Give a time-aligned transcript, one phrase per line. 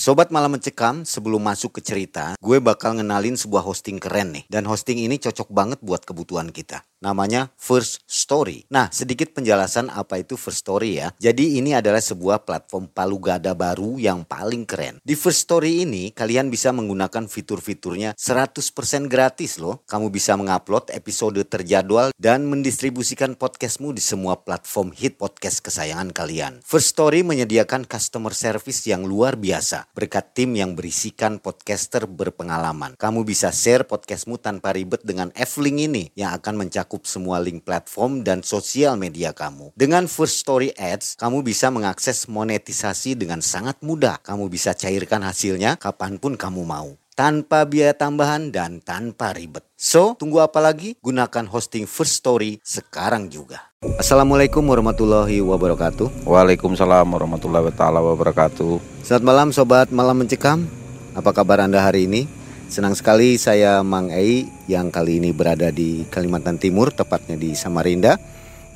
[0.00, 4.48] Sobat Malam Mencekam, sebelum masuk ke cerita, gue bakal ngenalin sebuah hosting keren nih.
[4.48, 6.88] Dan hosting ini cocok banget buat kebutuhan kita.
[7.04, 8.64] Namanya First Story.
[8.72, 11.12] Nah, sedikit penjelasan apa itu First Story ya.
[11.20, 15.04] Jadi ini adalah sebuah platform palu gada baru yang paling keren.
[15.04, 19.84] Di First Story ini, kalian bisa menggunakan fitur-fiturnya 100% gratis loh.
[19.84, 26.64] Kamu bisa mengupload episode terjadwal dan mendistribusikan podcastmu di semua platform hit podcast kesayangan kalian.
[26.64, 32.96] First Story menyediakan customer service yang luar biasa berkat tim yang berisikan podcaster berpengalaman.
[32.96, 38.24] Kamu bisa share podcastmu tanpa ribet dengan F-Link ini yang akan mencakup semua link platform
[38.24, 39.76] dan sosial media kamu.
[39.76, 44.16] Dengan First Story Ads, kamu bisa mengakses monetisasi dengan sangat mudah.
[44.24, 49.60] Kamu bisa cairkan hasilnya kapan pun kamu mau tanpa biaya tambahan dan tanpa ribet.
[49.76, 50.96] So, tunggu apa lagi?
[51.04, 53.60] Gunakan hosting First Story sekarang juga.
[54.00, 56.24] Assalamualaikum warahmatullahi wabarakatuh.
[56.24, 59.04] Waalaikumsalam warahmatullahi wabarakatuh.
[59.04, 60.64] Selamat malam sobat Malam Mencekam.
[61.12, 62.24] Apa kabar Anda hari ini?
[62.72, 68.16] Senang sekali saya Mang Ei yang kali ini berada di Kalimantan Timur, tepatnya di Samarinda,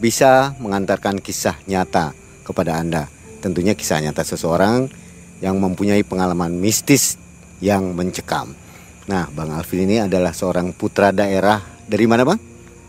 [0.05, 2.13] bisa mengantarkan kisah nyata
[2.45, 3.09] kepada Anda.
[3.41, 4.93] Tentunya kisah nyata seseorang
[5.41, 7.24] yang mempunyai pengalaman mistis
[7.61, 8.55] yang mencekam.
[9.05, 12.41] Nah, Bang Alvin ini adalah seorang putra daerah dari mana, Bang?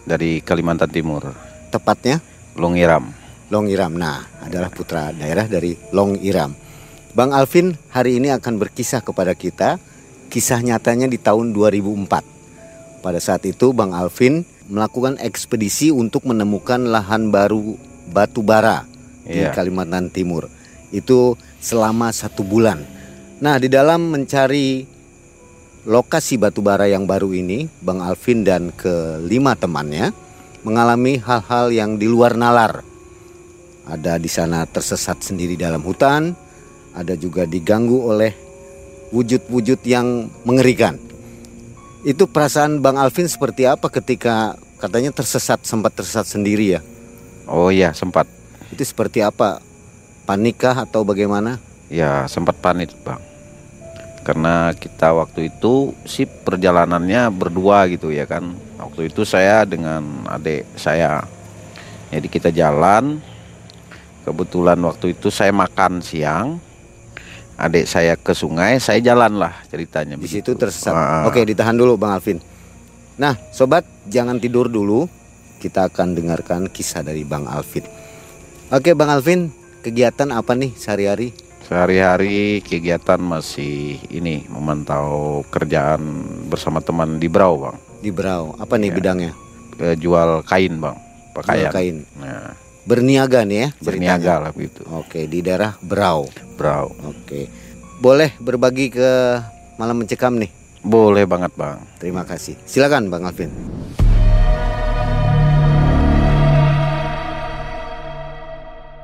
[0.05, 1.27] Dari Kalimantan Timur,
[1.73, 2.22] Tepatnya
[2.55, 3.11] Longiram.
[3.52, 3.94] Longiram.
[3.94, 6.56] Nah, adalah putra daerah dari Longiram.
[7.16, 9.79] Bang Alvin hari ini akan berkisah kepada kita
[10.28, 13.03] kisah nyatanya di tahun 2004.
[13.03, 17.78] Pada saat itu Bang Alvin melakukan ekspedisi untuk menemukan lahan baru
[18.09, 18.84] batu bara
[19.23, 19.53] di Iya.
[19.53, 20.50] Kalimantan Timur.
[20.91, 22.94] Itu selama satu bulan.
[23.45, 24.81] Nah, di dalam mencari
[25.85, 30.09] lokasi batu bara yang baru ini, Bang Alvin dan kelima temannya
[30.66, 32.81] mengalami hal-hal yang di luar nalar.
[33.85, 36.34] Ada di sana tersesat sendiri dalam hutan,
[36.97, 38.34] ada juga diganggu oleh
[39.13, 40.97] wujud-wujud yang mengerikan.
[42.01, 46.81] Itu perasaan Bang Alvin seperti apa ketika katanya tersesat sempat tersesat sendiri ya?
[47.45, 48.25] Oh iya, sempat.
[48.73, 49.61] Itu seperti apa?
[50.25, 51.61] Panikkah atau bagaimana?
[51.94, 53.34] Ya, sempat panik, Bang.
[54.25, 58.58] Karena kita waktu itu sih perjalanannya berdua gitu ya kan.
[58.81, 61.22] Waktu itu saya dengan adik saya.
[62.09, 63.22] Jadi kita jalan.
[64.25, 66.58] Kebetulan waktu itu saya makan siang.
[67.56, 70.18] Adik saya ke sungai, saya jalan lah ceritanya.
[70.18, 70.91] Di situ tersesat.
[70.91, 71.24] Ah.
[71.30, 72.41] Oke, ditahan dulu Bang Alvin.
[73.16, 75.08] Nah, sobat, jangan tidur dulu.
[75.62, 77.88] Kita akan dengarkan kisah dari Bang Alvin.
[78.74, 79.53] Oke, Bang Alvin,
[79.85, 81.44] kegiatan apa nih sehari-hari?
[81.66, 86.02] Sehari-hari kegiatan masih ini memantau kerjaan
[86.46, 87.78] bersama teman di Brau, Bang.
[88.00, 88.53] Di Brau.
[88.56, 88.96] Apa nih Ya.
[88.96, 89.31] bidangnya?
[89.76, 90.94] Eh, jual kain, Bang.
[90.94, 91.72] Jual Pakaian.
[91.74, 91.98] kain.
[92.16, 92.53] Nah,
[92.86, 93.81] Berniaga nih ya ceritanya.
[93.81, 94.86] berniaga lah begitu.
[94.94, 96.30] Oke, di daerah Brau.
[96.53, 96.94] Brau.
[97.03, 97.50] Oke.
[97.97, 99.42] Boleh berbagi ke
[99.76, 100.53] malam mencekam nih.
[100.80, 101.82] Boleh banget, Bang.
[101.97, 102.53] Terima kasih.
[102.62, 103.50] Silakan Bang Alvin.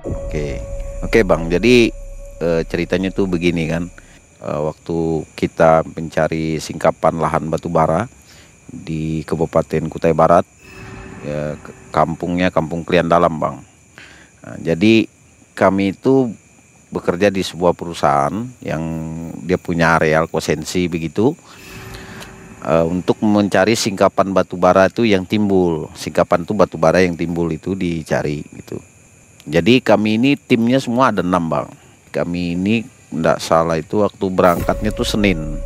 [0.03, 0.61] Oke.
[1.01, 1.47] Oke, Bang.
[1.47, 1.89] Jadi
[2.41, 3.85] eh, ceritanya tuh begini kan.
[4.41, 8.09] Eh, waktu kita mencari singkapan lahan batu bara
[8.65, 10.43] di Kabupaten Kutai Barat,
[11.21, 13.61] ke- kampungnya Kampung Klian Dalam, Bang.
[14.41, 15.05] Nah, jadi
[15.53, 16.33] kami itu
[16.91, 18.83] bekerja di sebuah perusahaan yang
[19.47, 21.37] dia punya areal kosensi begitu
[22.65, 25.87] eh, untuk mencari singkapan batu bara itu yang timbul.
[25.93, 28.81] Singkapan itu batu bara yang timbul itu dicari gitu.
[29.45, 31.67] Jadi kami ini timnya semua ada enam bang.
[32.11, 35.59] Kami ini tidak salah itu waktu berangkatnya tuh Senin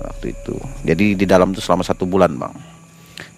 [0.00, 0.56] waktu itu.
[0.84, 2.54] Jadi di dalam tuh selama satu bulan bang.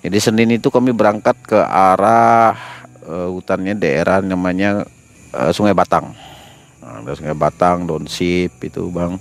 [0.03, 2.55] Jadi Senin itu kami berangkat ke arah
[3.03, 4.87] eh, hutannya daerah namanya
[5.35, 6.15] eh, Sungai Batang.
[6.83, 9.19] Nah, Sungai Batang, Donsip itu bang.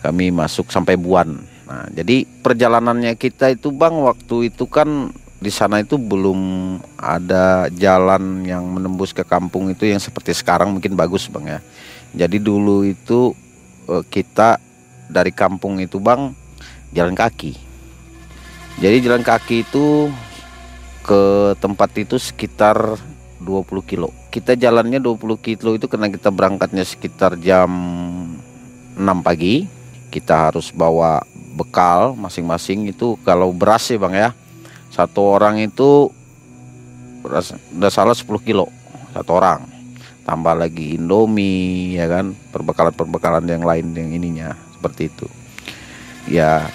[0.00, 1.40] Kami masuk sampai Buan.
[1.68, 6.40] Nah, jadi perjalanannya kita itu bang waktu itu kan di sana itu belum
[7.00, 11.60] ada jalan yang menembus ke kampung itu yang seperti sekarang mungkin bagus bang ya.
[12.14, 13.34] Jadi dulu itu
[13.86, 14.58] eh, kita
[15.10, 16.34] dari kampung itu bang
[16.94, 17.54] jalan kaki.
[18.80, 20.08] Jadi jalan kaki itu
[21.04, 22.96] ke tempat itu sekitar
[23.42, 24.08] 20 kilo.
[24.30, 27.70] Kita jalannya 20 kilo itu karena kita berangkatnya sekitar jam
[28.94, 29.66] 6 pagi.
[30.10, 31.22] Kita harus bawa
[31.54, 34.34] bekal masing-masing itu kalau beras sih Bang ya.
[34.90, 36.10] Satu orang itu
[37.22, 38.70] beras udah salah 10 kilo
[39.14, 39.79] satu orang.
[40.22, 45.26] Tambah lagi Indomie ya kan, perbekalan-perbekalan yang lain yang ininya seperti itu.
[46.28, 46.68] Ya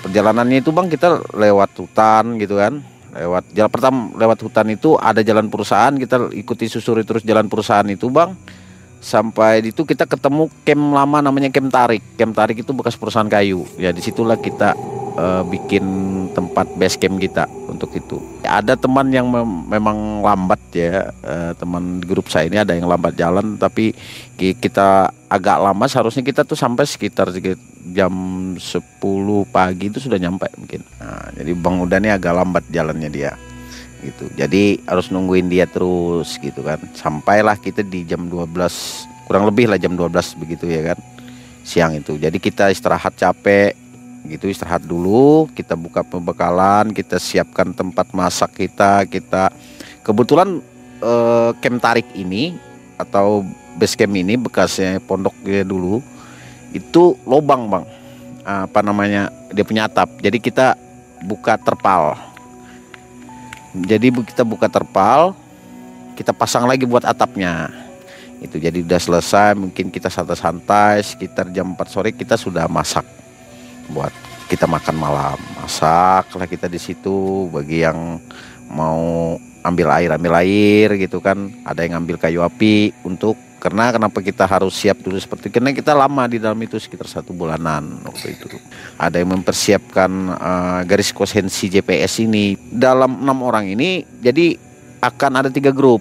[0.00, 2.80] perjalanannya itu bang kita lewat hutan gitu kan?
[3.10, 7.86] Lewat jalan pertama lewat hutan itu ada jalan perusahaan kita ikuti susuri terus jalan perusahaan
[7.90, 8.32] itu bang
[9.00, 12.04] sampai itu kita ketemu kem lama namanya kem tarik.
[12.14, 13.64] Kem tarik itu bekas perusahaan kayu.
[13.80, 14.76] Ya di situlah kita
[15.16, 15.84] uh, bikin
[16.36, 18.20] tempat base camp kita untuk itu.
[18.44, 23.16] Ada teman yang mem memang lambat ya uh, teman grup saya ini ada yang lambat
[23.16, 23.96] jalan tapi
[24.36, 25.84] kita agak lama.
[25.88, 27.32] Seharusnya kita tuh sampai sekitar
[27.90, 28.12] jam
[28.54, 28.60] 10
[29.48, 30.84] pagi itu sudah nyampe mungkin.
[31.00, 33.32] Nah, jadi Bang Uda ini agak lambat jalannya dia
[34.04, 34.28] gitu.
[34.34, 36.80] Jadi harus nungguin dia terus gitu kan.
[36.96, 38.48] Sampailah kita di jam 12
[39.28, 40.98] kurang lebih lah jam 12 begitu ya kan
[41.62, 42.16] siang itu.
[42.16, 43.76] Jadi kita istirahat capek
[44.28, 49.48] gitu istirahat dulu kita buka pembekalan kita siapkan tempat masak kita kita
[50.04, 50.60] kebetulan
[51.00, 52.52] eh, tarik ini
[53.00, 53.40] atau
[53.80, 56.04] base camp ini bekasnya pondoknya dulu
[56.70, 57.84] itu lobang bang.
[58.46, 59.30] Apa namanya?
[59.52, 60.10] Dia punya atap.
[60.22, 60.74] Jadi kita
[61.22, 62.16] buka terpal
[63.74, 65.34] jadi kita buka terpal
[66.20, 67.72] kita pasang lagi buat atapnya.
[68.44, 73.08] Itu jadi udah selesai mungkin kita santai-santai sekitar jam 4 sore kita sudah masak.
[73.88, 74.12] Buat
[74.52, 75.38] kita makan malam.
[75.56, 78.20] Masak lah kita di situ bagi yang
[78.68, 81.48] mau ambil air ambil air gitu kan.
[81.64, 85.92] Ada yang ambil kayu api untuk karena kenapa kita harus siap dulu seperti karena kita
[85.92, 88.48] lama di dalam itu sekitar satu bulanan waktu itu.
[88.96, 92.56] Ada yang mempersiapkan uh, garis kosensi GPS ini.
[92.56, 94.56] Dalam enam orang ini jadi
[95.04, 96.00] akan ada tiga grup.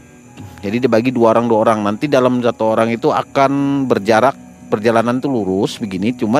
[0.63, 1.83] Jadi dibagi dua orang dua orang.
[1.83, 4.39] Nanti dalam satu orang itu akan berjarak
[4.71, 6.15] perjalanan itu lurus begini.
[6.15, 6.39] Cuma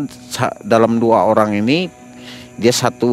[0.63, 1.91] dalam dua orang ini
[2.55, 3.11] dia satu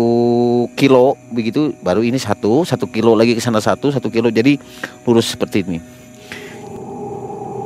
[0.79, 1.75] kilo begitu.
[1.83, 4.31] Baru ini satu satu kilo lagi ke sana satu satu kilo.
[4.31, 4.63] Jadi
[5.03, 5.96] lurus seperti ini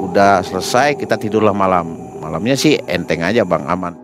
[0.01, 1.93] udah selesai kita tidurlah malam.
[2.21, 3.95] Malamnya sih enteng aja bang aman.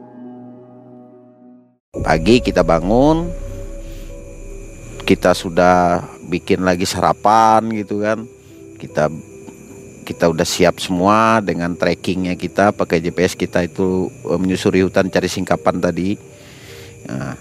[2.05, 3.33] Pagi kita bangun.
[5.07, 8.27] Kita sudah bikin lagi sarapan gitu kan.
[8.77, 9.09] Kita
[10.07, 15.27] kita udah siap semua dengan trackingnya kita pakai GPS kita itu eh, menyusuri hutan cari
[15.27, 16.15] singkapan tadi.
[17.07, 17.35] Nah,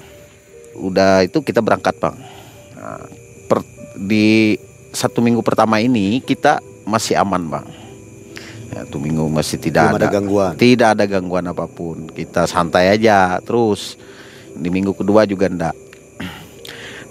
[0.80, 2.16] udah itu kita berangkat bang.
[2.78, 3.06] Nah,
[3.50, 3.62] per,
[3.98, 4.56] di
[4.96, 7.85] satu minggu pertama ini kita masih aman bang
[8.72, 10.54] ya, tuh minggu masih tidak Belum ada, ada gangguan.
[10.56, 12.08] tidak ada gangguan apa pun.
[12.10, 14.00] Kita santai aja terus.
[14.56, 15.76] Di minggu kedua juga ndak.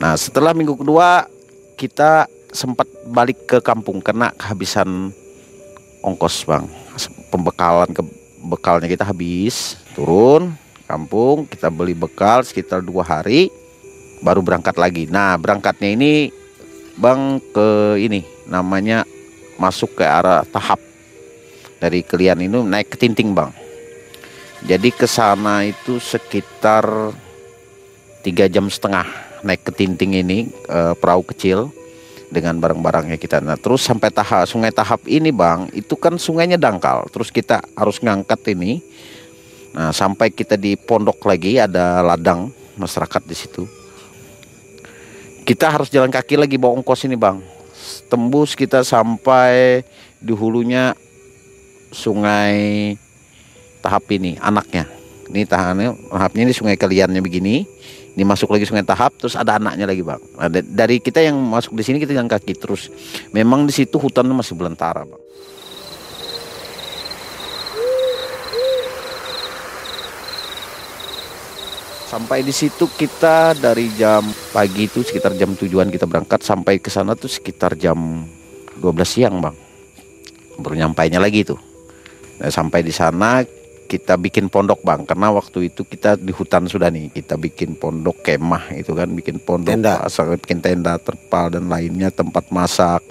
[0.00, 1.28] Nah setelah minggu kedua
[1.76, 4.00] kita sempat balik ke kampung.
[4.00, 5.12] Karena kehabisan
[6.00, 6.64] ongkos bang.
[7.28, 8.02] Pembekalan ke
[8.44, 9.76] bekalnya kita habis.
[9.92, 13.48] Turun kampung kita beli bekal sekitar dua hari
[14.20, 15.04] baru berangkat lagi.
[15.08, 16.32] Nah berangkatnya ini
[16.96, 19.02] bang ke ini namanya
[19.58, 20.78] masuk ke arah tahap
[21.78, 23.50] dari Kelian ini naik ke Tinting bang
[24.64, 27.12] jadi ke sana itu sekitar
[28.24, 29.04] tiga jam setengah
[29.44, 31.68] naik ke Tinting ini e, perahu kecil
[32.32, 33.38] dengan barang-barangnya kita.
[33.44, 37.06] Nah, terus sampai tahap sungai tahap ini, Bang, itu kan sungainya dangkal.
[37.12, 38.80] Terus kita harus ngangkat ini.
[39.76, 43.62] Nah, sampai kita di pondok lagi ada ladang masyarakat di situ.
[45.44, 47.44] Kita harus jalan kaki lagi bawa ongkos ini, Bang.
[48.08, 49.84] Tembus kita sampai
[50.16, 50.96] di hulunya
[51.94, 52.92] sungai
[53.78, 54.90] tahap ini anaknya.
[55.30, 57.62] Ini tahannya tahapnya ini sungai kaliannya begini.
[58.14, 60.22] Ini masuk lagi sungai tahap terus ada anaknya lagi bang.
[60.38, 62.90] Nah, dari kita yang masuk di sini kita jalan kaki terus.
[63.30, 65.22] Memang di situ hutan masih belantara bang.
[72.06, 74.22] Sampai di situ kita dari jam
[74.54, 78.22] pagi itu sekitar jam tujuan kita berangkat sampai ke sana tuh sekitar jam
[78.78, 79.56] 12 siang bang.
[80.62, 81.73] Baru nyampainya lagi tuh
[82.50, 83.44] sampai di sana
[83.84, 85.04] kita bikin pondok bang.
[85.04, 87.12] Karena waktu itu kita di hutan sudah nih.
[87.12, 90.00] Kita bikin pondok kemah itu kan bikin pondok tenda.
[90.02, 93.04] asal bikin tenda terpal dan lainnya tempat masak.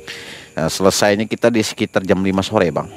[0.53, 2.89] Nah, selesainya kita di sekitar jam 5 sore bang.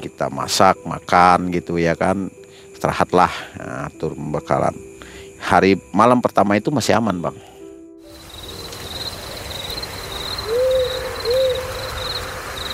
[0.00, 2.28] Kita masak makan gitu ya kan.
[2.76, 3.32] Istirahatlah.
[3.58, 4.92] Nah, atur pembekalan
[5.42, 7.36] hari malam pertama itu masih aman bang.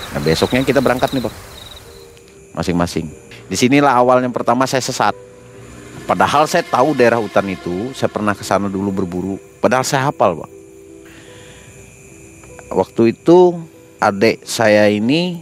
[0.09, 1.35] Nah besoknya kita berangkat nih bang
[2.53, 3.09] masing-masing.
[3.49, 5.17] Di sinilah awal yang pertama saya sesat.
[6.05, 9.35] Padahal saya tahu daerah hutan itu, saya pernah ke sana dulu berburu.
[9.61, 10.53] Padahal saya hafal, Bang.
[12.69, 13.57] Waktu itu
[14.01, 15.41] adik saya ini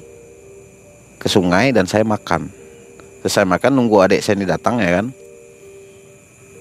[1.19, 2.51] ke sungai dan saya makan.
[3.23, 5.07] Terus saya makan nunggu adik saya ini datang ya kan.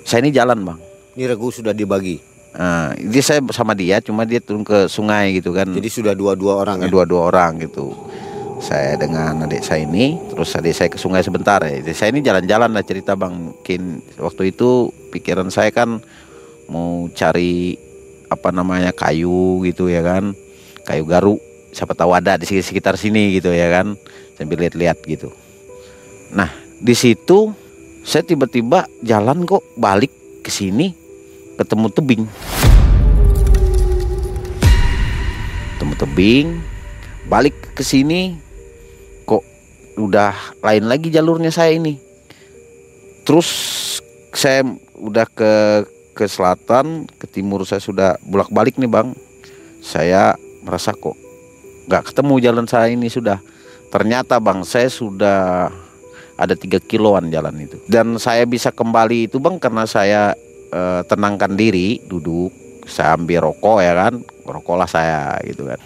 [0.07, 0.79] Saya ini jalan, Bang.
[1.19, 2.23] Ini regu sudah dibagi.
[2.55, 5.67] Nah, jadi saya sama dia, cuma dia turun ke sungai gitu kan.
[5.67, 6.91] Jadi sudah dua-dua orang ya.
[6.91, 7.91] dua-dua orang gitu
[8.61, 11.81] saya dengan adik saya ini terus adik saya ke sungai sebentar ya.
[11.81, 16.01] Jadi saya ini jalan-jalan lah cerita bang mungkin waktu itu pikiran saya kan
[16.67, 17.77] mau cari
[18.27, 20.33] apa namanya kayu gitu ya kan.
[20.87, 21.37] Kayu garu
[21.75, 23.99] siapa tahu ada di sekitar sini gitu ya kan.
[24.37, 25.33] Sambil lihat-lihat gitu.
[26.33, 27.53] Nah di situ
[28.07, 30.95] saya tiba-tiba jalan kok balik ke sini
[31.61, 32.23] ketemu tebing.
[35.77, 36.49] Ketemu tebing
[37.27, 38.46] balik ke sini
[39.97, 41.99] udah lain lagi jalurnya saya ini.
[43.27, 43.49] Terus
[44.31, 44.63] saya
[44.97, 45.53] udah ke
[46.17, 49.13] ke selatan ke timur saya sudah bolak balik nih bang.
[49.83, 51.17] Saya merasa kok
[51.87, 53.41] nggak ketemu jalan saya ini sudah.
[53.91, 55.73] Ternyata bang saya sudah
[56.37, 57.81] ada tiga kiloan jalan itu.
[57.89, 60.37] Dan saya bisa kembali itu bang karena saya
[60.71, 64.15] eh, tenangkan diri duduk saya ambil rokok ya kan
[64.47, 65.81] rokoklah saya gitu kan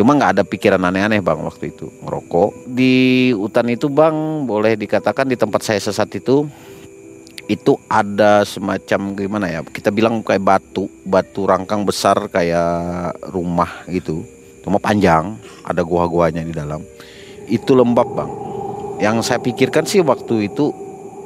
[0.00, 1.92] Cuma nggak ada pikiran aneh-aneh bang waktu itu.
[2.00, 6.48] Ngerokok di hutan itu bang boleh dikatakan di tempat saya sesat itu
[7.52, 14.24] itu ada semacam gimana ya kita bilang kayak batu batu rangkang besar kayak rumah gitu.
[14.64, 15.36] Cuma panjang
[15.68, 16.80] ada gua-guanya di dalam.
[17.44, 18.32] Itu lembab bang.
[19.04, 20.72] Yang saya pikirkan sih waktu itu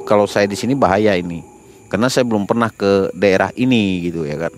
[0.03, 1.39] kalau saya di sini bahaya ini.
[1.87, 4.51] Karena saya belum pernah ke daerah ini gitu ya kan.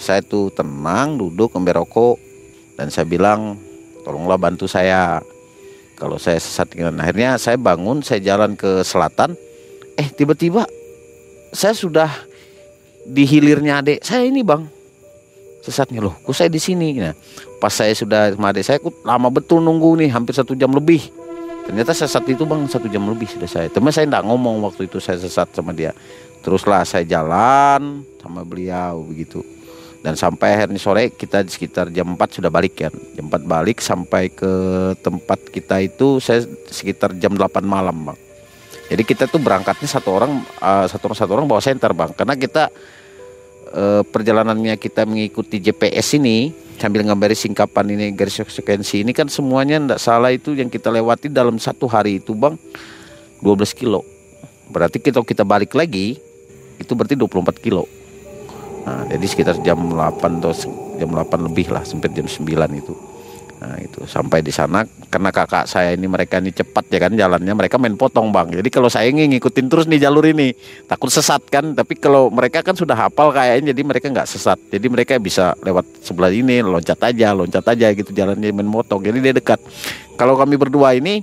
[0.00, 2.29] Saya tuh tenang duduk ambil rokok
[2.80, 3.60] dan saya bilang
[4.08, 5.20] tolonglah bantu saya.
[6.00, 9.36] Kalau saya sesat dengan akhirnya saya bangun saya jalan ke selatan.
[10.00, 10.64] Eh tiba-tiba
[11.52, 12.08] saya sudah
[13.04, 14.64] di hilirnya adik saya ini bang.
[15.60, 16.96] Sesatnya loh kok saya di sini?
[16.96, 17.12] Nah
[17.60, 21.04] pas saya sudah sama adik saya kok lama betul nunggu nih hampir satu jam lebih.
[21.68, 23.68] Ternyata sesat itu bang satu jam lebih sudah saya.
[23.68, 25.92] Teman saya tidak ngomong waktu itu saya sesat sama dia.
[26.40, 29.59] Teruslah saya jalan sama beliau begitu
[30.00, 33.84] dan sampai akhirnya sore kita di sekitar jam 4 sudah balik kan jam 4 balik
[33.84, 34.52] sampai ke
[35.04, 36.40] tempat kita itu saya
[36.72, 38.18] sekitar jam 8 malam bang.
[38.90, 42.10] Jadi kita tuh berangkatnya satu orang uh, satu orang satu orang bawa senter bang.
[42.16, 42.72] Karena kita
[43.76, 46.48] uh, perjalanannya kita mengikuti GPS ini
[46.80, 51.28] sambil ngambari singkapan ini garis frekuensi ini kan semuanya tidak salah itu yang kita lewati
[51.28, 52.56] dalam satu hari itu bang.
[53.44, 54.00] 12 kilo.
[54.72, 56.16] Berarti kita kita balik lagi
[56.80, 57.99] itu berarti 24 kilo
[58.90, 60.50] Nah, jadi sekitar jam 8 atau
[60.98, 62.42] jam 8 lebih lah sampai jam 9
[62.74, 62.90] itu.
[63.60, 64.82] Nah, itu sampai di sana
[65.12, 68.50] karena kakak saya ini mereka ini cepat ya kan jalannya mereka main potong bang.
[68.50, 70.50] Jadi kalau saya ingin ngikutin terus nih jalur ini
[70.90, 71.76] takut sesat kan.
[71.76, 74.58] Tapi kalau mereka kan sudah hafal kayaknya jadi mereka nggak sesat.
[74.74, 79.18] Jadi mereka bisa lewat sebelah ini loncat aja loncat aja gitu jalannya main potong jadi
[79.22, 79.62] dia dekat.
[80.18, 81.22] Kalau kami berdua ini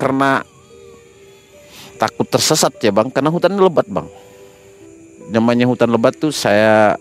[0.00, 0.40] karena
[2.00, 3.12] takut tersesat ya bang.
[3.12, 4.23] Karena hutannya lebat bang
[5.28, 6.96] namanya hutan lebat tuh saya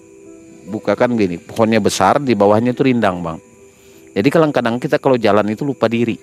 [0.68, 3.40] bukakan gini pohonnya besar di bawahnya tuh rindang bang.
[4.14, 6.16] Jadi kadang-kadang kita kalau jalan itu lupa diri.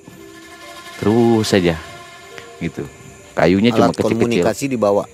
[1.03, 1.77] Terus saja
[2.63, 2.87] gitu.
[3.35, 4.21] Kayunya Alat cuma kecil-kecil.
[4.21, 5.05] komunikasi dibawa.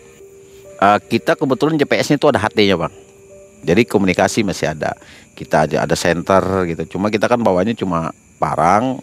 [0.76, 2.94] Uh, kita kebetulan GPS-nya itu ada HT-nya bang.
[3.64, 4.92] Jadi komunikasi masih ada.
[5.32, 6.96] Kita aja ada center gitu.
[6.96, 9.00] Cuma kita kan bawanya cuma parang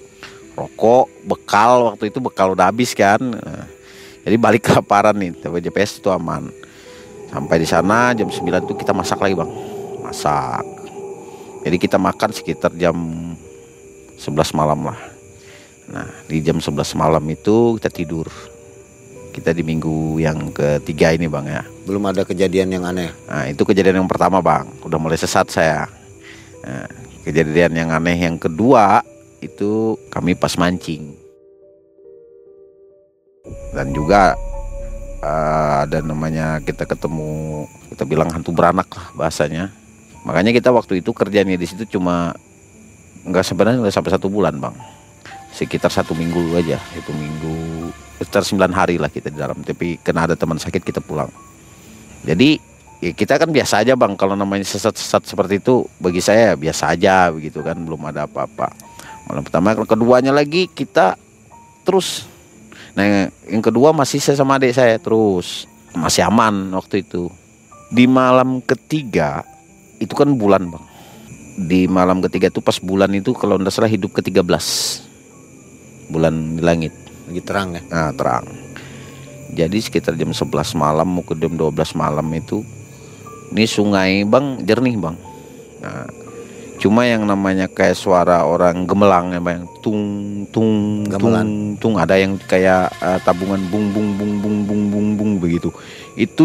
[0.54, 1.94] rokok bekal.
[1.94, 3.18] Waktu itu bekal udah habis kan.
[3.20, 3.66] Nah,
[4.22, 5.34] jadi balik kelaparan nih.
[5.34, 6.63] Tapi GPS itu aman
[7.34, 9.52] sampai di sana jam 9 itu kita masak lagi bang
[10.06, 10.62] masak
[11.66, 12.96] jadi kita makan sekitar jam
[14.22, 15.00] 11 malam lah
[15.90, 18.30] nah di jam 11 malam itu kita tidur
[19.34, 23.12] kita di minggu yang ketiga ini bang ya Belum ada kejadian yang aneh.
[23.28, 24.72] Nah, itu kejadian yang pertama, Bang.
[24.88, 25.84] Udah mulai sesat saya.
[26.64, 26.88] Nah,
[27.28, 29.04] kejadian yang aneh yang kedua
[29.44, 31.12] itu kami pas mancing.
[33.76, 34.32] Dan juga
[35.24, 37.64] eh, ada namanya kita ketemu
[37.96, 39.72] kita bilang hantu beranak lah bahasanya.
[40.28, 42.36] Makanya kita waktu itu kerjanya di situ cuma
[43.24, 44.76] nggak sebenarnya nggak sampai satu bulan, Bang.
[45.56, 47.56] Sekitar satu minggu aja, itu minggu
[48.24, 49.62] sekitar 9 hari lah kita di dalam.
[49.62, 51.30] Tapi kena ada teman sakit kita pulang.
[52.24, 52.58] Jadi
[53.04, 57.28] ya kita kan biasa aja bang kalau namanya sesat-sesat seperti itu bagi saya biasa aja
[57.36, 58.72] begitu kan belum ada apa-apa.
[59.28, 61.20] Malam pertama keduanya lagi kita
[61.84, 62.32] terus.
[62.94, 67.30] Nah yang kedua masih saya sama adik saya terus masih aman waktu itu.
[67.94, 69.46] Di malam ketiga
[70.02, 70.86] itu kan bulan bang.
[71.70, 74.42] Di malam ketiga itu pas bulan itu kalau tidak salah hidup ke 13
[76.10, 76.94] bulan di langit.
[77.30, 77.82] Lagi terang ya.
[77.90, 78.46] Nah, terang.
[79.54, 82.66] jadi sekitar jam 11 malam mau ke jam 12 malam itu
[83.54, 85.16] ini sungai bang jernih bang
[85.78, 86.10] nah
[86.84, 90.04] cuma yang namanya kayak suara orang gemelang ya bang tung
[90.52, 91.80] tung Gamelan.
[91.80, 91.96] tung tung.
[91.96, 95.72] Ada yang kayak eh, tabungan bung bung bung bung bung bung bung begitu.
[96.20, 96.44] Itu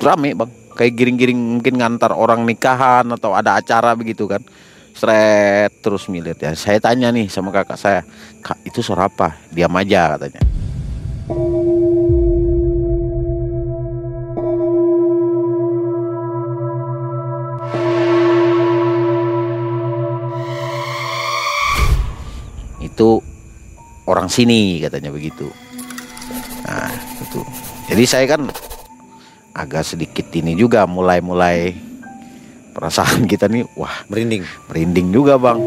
[0.00, 0.48] rame bang.
[0.76, 4.40] Kayak giring-giring mungkin ngantar orang nikahan atau ada acara begitu kan.
[4.96, 6.56] Seret terus milir ya.
[6.56, 8.00] Saya tanya nih sama kakak saya
[8.40, 9.36] kak itu suara apa?
[9.52, 10.40] Diam aja katanya
[22.96, 23.20] itu
[24.08, 25.52] orang sini katanya begitu.
[26.64, 26.88] Nah
[27.20, 27.44] itu.
[27.92, 28.48] Jadi saya kan
[29.52, 31.76] agak sedikit ini juga mulai-mulai
[32.72, 34.48] perasaan kita nih wah Merinding.
[34.72, 35.60] merinding juga bang.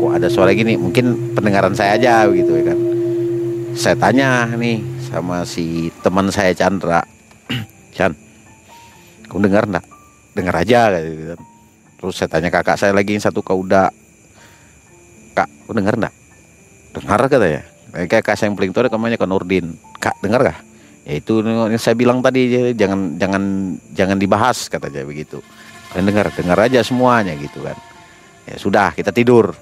[0.00, 0.80] Kok ada suara gini?
[0.80, 2.78] Mungkin pendengaran saya aja gitu ya kan.
[3.76, 4.80] Saya tanya nih
[5.12, 7.04] sama si teman saya Chandra.
[7.96, 8.16] Chan
[9.28, 9.86] kamu dengar enggak
[10.32, 11.40] dengar aja gitu kan.
[12.00, 13.92] Terus saya tanya kakak saya lagi yang satu kau udah
[15.36, 16.16] kak kamu dengar enggak
[16.96, 19.66] dengar katanya kayak kakak saya yang paling tua namanya Kak Nurdin.
[19.96, 20.60] Kak dengar gak
[21.06, 23.42] ya itu yang saya bilang tadi jangan jangan
[23.94, 25.38] jangan dibahas katanya begitu.
[25.94, 27.78] Kalian dengar dengar aja semuanya gitu kan.
[28.44, 29.54] Ya sudah kita tidur.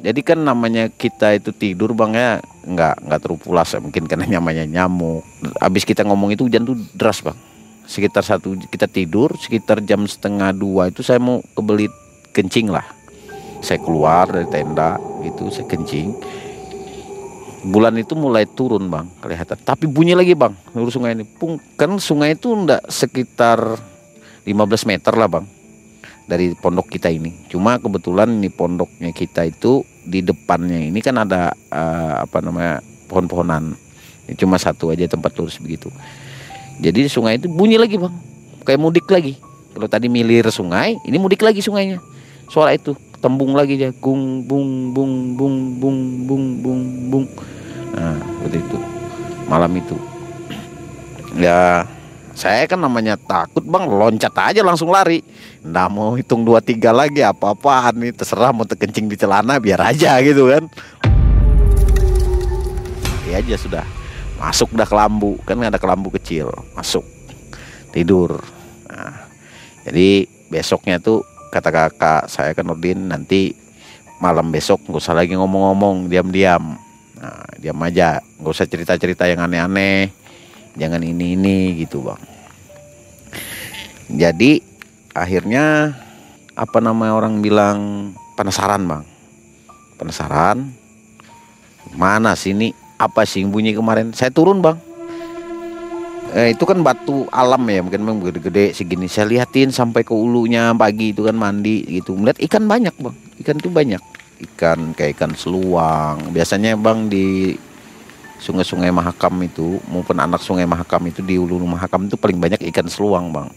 [0.00, 2.30] Jadi kan namanya kita itu tidur bang ya
[2.64, 3.80] nggak nggak terupulas ya.
[3.80, 5.24] mungkin karena namanya nyamuk.
[5.56, 7.36] Habis kita ngomong itu hujan tuh deras bang.
[7.88, 11.90] Sekitar satu kita tidur sekitar jam setengah dua itu saya mau kebelit
[12.36, 12.84] kencing lah.
[13.64, 16.16] Saya keluar dari tenda gitu saya kencing
[17.64, 19.56] bulan itu mulai turun bang kelihatan.
[19.60, 21.24] Tapi bunyi lagi bang lurus sungai ini.
[21.24, 23.76] Pung, kan sungai itu ndak sekitar
[24.44, 25.44] 15 meter lah bang
[26.24, 27.34] dari pondok kita ini.
[27.52, 33.76] Cuma kebetulan ini pondoknya kita itu di depannya ini kan ada eh, apa namanya pohon-pohonan.
[34.30, 35.92] Ini cuma satu aja tempat lurus begitu.
[36.80, 38.14] Jadi sungai itu bunyi lagi bang
[38.64, 39.36] kayak mudik lagi.
[39.70, 42.00] Kalau tadi milir sungai ini mudik lagi sungainya.
[42.50, 47.26] Suara itu tembung lagi ya gung bung bung bung bung bung bung bung.
[47.92, 48.78] Nah seperti itu.
[49.46, 49.96] Malam itu.
[51.36, 51.84] Ya
[52.32, 53.84] saya kan namanya takut bang.
[53.84, 55.20] Loncat aja langsung lari.
[55.60, 58.16] Nggak mau hitung dua tiga lagi apa apaan nih.
[58.16, 60.64] Terserah mau terkencing di celana biar aja gitu kan.
[63.28, 63.86] Ya aja sudah.
[64.40, 66.48] Masuk dah kelambu kan ada kelambu kecil.
[66.72, 67.04] Masuk.
[67.92, 68.40] Tidur.
[68.88, 69.28] Nah,
[69.84, 73.52] jadi besoknya tuh kata kakak saya kan Nurdin nanti
[74.22, 76.78] malam besok nggak usah lagi ngomong-ngomong diam-diam.
[77.20, 78.22] Nah, diam aja.
[78.40, 80.08] Nggak usah cerita-cerita yang aneh-aneh.
[80.78, 82.22] Jangan ini ini gitu bang.
[84.10, 84.62] Jadi
[85.12, 85.94] akhirnya
[86.54, 87.78] apa namanya orang bilang
[88.38, 89.04] penasaran bang.
[89.98, 90.58] Penasaran?
[91.92, 92.72] Mana sini?
[93.00, 94.12] Apa sih bunyi kemarin?
[94.12, 94.89] Saya turun bang
[96.34, 99.10] eh, itu kan batu alam ya mungkin memang gede-gede segini.
[99.10, 102.14] Saya liatin sampai ke ulunya pagi itu kan mandi gitu.
[102.14, 103.16] Melihat ikan banyak bang.
[103.42, 104.02] Ikan itu banyak.
[104.40, 106.30] Ikan kayak ikan seluang.
[106.32, 107.54] Biasanya bang di
[108.40, 112.86] sungai-sungai Mahakam itu maupun anak sungai Mahakam itu di ulu Mahakam itu paling banyak ikan
[112.86, 113.48] seluang bang.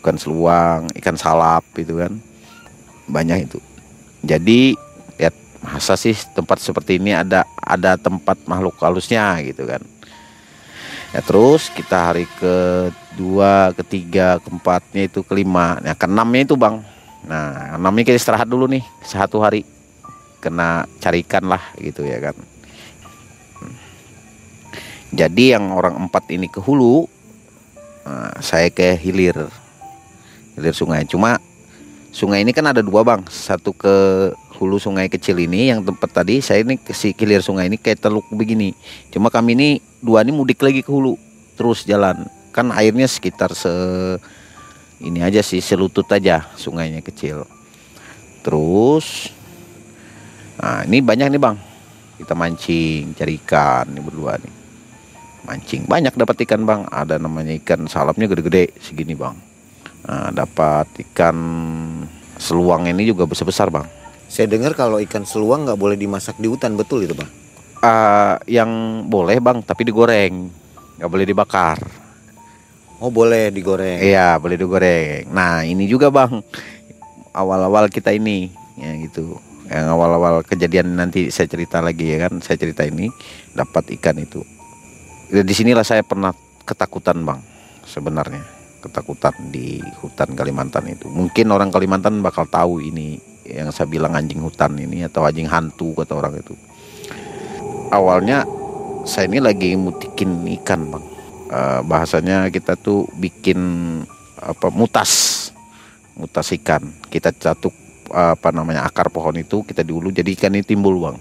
[0.00, 2.12] Ikan seluang ikan salap itu kan.
[3.08, 3.58] Banyak itu.
[4.24, 4.74] Jadi
[5.20, 9.80] lihat masa sih tempat seperti ini ada ada tempat makhluk halusnya gitu kan
[11.14, 15.78] ya terus kita hari kedua ketiga keempatnya itu kelima.
[15.78, 16.82] Nah keenamnya itu bang.
[17.22, 19.62] Nah enamnya kita istirahat dulu nih satu hari.
[20.42, 22.36] Kena carikan lah gitu ya kan.
[25.14, 27.06] Jadi yang orang empat ini ke hulu
[28.02, 29.46] nah, saya ke hilir.
[30.58, 31.06] Hilir sungai.
[31.06, 31.38] Cuma
[32.10, 33.22] sungai ini kan ada dua bang.
[33.30, 33.94] Satu ke
[34.58, 38.26] hulu sungai kecil ini yang tempat tadi saya ini si hilir sungai ini kayak teluk
[38.30, 38.70] begini.
[39.10, 41.18] Cuma kami ini dua ini mudik lagi ke hulu
[41.58, 42.26] terus jalan.
[42.54, 43.70] Kan airnya sekitar se
[45.02, 47.42] ini aja sih selutut aja sungainya kecil.
[48.46, 49.34] Terus
[50.54, 51.56] nah ini banyak nih bang.
[52.14, 54.54] Kita mancing cari ikan ini berdua nih.
[55.44, 55.90] Mancing.
[55.90, 56.86] Banyak dapat ikan bang.
[56.94, 59.34] Ada namanya ikan salapnya gede-gede segini bang.
[60.04, 61.36] Nah, dapat ikan
[62.36, 64.03] seluang ini juga besar-besar bang
[64.34, 67.30] Saya dengar kalau ikan seluang nggak boleh dimasak di hutan, betul itu bang?
[67.78, 68.66] Ah, yang
[69.06, 70.50] boleh bang tapi digoreng.
[70.98, 71.78] Nggak boleh dibakar.
[72.98, 74.02] Oh boleh digoreng.
[74.02, 75.30] iya boleh digoreng.
[75.30, 76.42] Nah ini juga bang.
[77.30, 79.38] Awal-awal kita ini ya gitu.
[79.70, 82.42] Yang awal-awal kejadian nanti saya cerita lagi ya kan?
[82.42, 83.14] Saya cerita ini
[83.54, 84.42] dapat ikan itu.
[85.30, 86.34] Ya, di sinilah saya pernah
[86.66, 87.38] ketakutan bang
[87.86, 88.42] sebenarnya.
[88.82, 91.06] Ketakutan di hutan Kalimantan itu.
[91.06, 95.92] Mungkin orang Kalimantan bakal tahu ini yang saya bilang anjing hutan ini atau anjing hantu
[95.92, 96.56] kata orang itu.
[97.92, 98.48] Awalnya
[99.04, 101.04] saya ini lagi mutikin ikan bang.
[101.52, 103.60] Uh, bahasanya kita tuh bikin
[104.40, 105.52] apa mutas.
[106.16, 106.88] Mutas ikan.
[107.12, 107.76] Kita catuk
[108.14, 111.16] apa namanya akar pohon itu kita diulu jadi ikan ini timbul bang.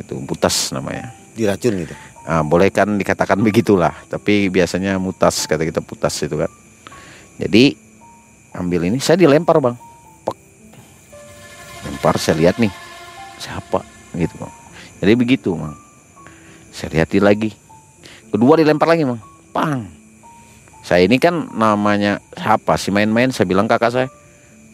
[0.00, 1.12] Itu mutas namanya.
[1.36, 1.94] Diracun gitu?
[2.26, 3.92] Uh, boleh kan dikatakan begitulah.
[4.08, 6.50] Tapi biasanya mutas kata kita putas itu kan.
[7.36, 7.76] Jadi
[8.56, 9.85] ambil ini saya dilempar bang.
[11.86, 12.74] Lempar saya lihat nih
[13.38, 13.86] siapa?
[14.12, 14.52] Gitu bang.
[15.00, 15.74] Jadi begitu bang
[16.76, 17.56] saya lihat lagi.
[18.28, 19.20] Kedua dilempar lagi bang
[19.56, 19.80] pang.
[20.84, 23.32] Saya ini kan namanya siapa sih main-main?
[23.32, 24.08] Saya bilang kakak saya.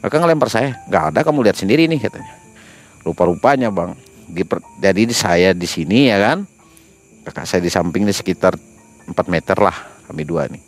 [0.02, 0.74] Kakak ngelempar saya.
[0.90, 2.34] Nggak ada kamu lihat sendiri nih katanya.
[3.06, 3.94] Rupa-rupanya bang.
[4.26, 4.42] Di,
[4.82, 6.44] jadi saya di sini ya kan?
[7.22, 8.58] Kakak saya di samping ini sekitar
[9.06, 9.76] 4 meter lah
[10.10, 10.60] kami dua nih.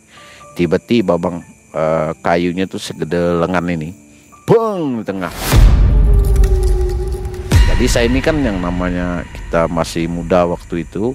[0.55, 1.43] Tiba-tiba bang
[1.75, 3.91] eh, kayunya tuh segede lengan ini.
[4.47, 5.33] Bang tengah
[7.75, 11.11] jadi saya ini kan yang namanya kita masih muda waktu itu.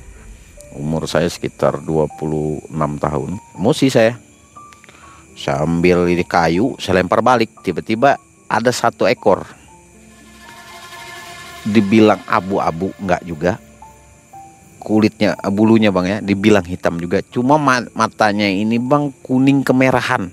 [0.77, 2.69] Umur saya sekitar 26
[3.01, 3.41] tahun.
[3.57, 4.21] Emosi saya.
[5.41, 7.49] Saya ambil ini kayu saya lempar balik.
[7.65, 9.49] Tiba-tiba ada satu ekor.
[11.65, 13.57] Dibilang abu-abu enggak juga.
[14.85, 17.25] Kulitnya bulunya bang ya dibilang hitam juga.
[17.25, 17.57] Cuma
[17.97, 20.29] matanya ini bang kuning kemerahan.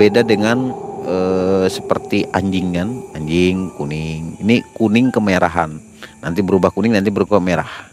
[0.00, 0.72] Beda dengan
[1.04, 2.88] eh, seperti anjing kan?
[3.14, 4.40] Anjing kuning.
[4.40, 5.76] Ini kuning kemerahan.
[6.24, 7.92] Nanti berubah kuning nanti berubah merah.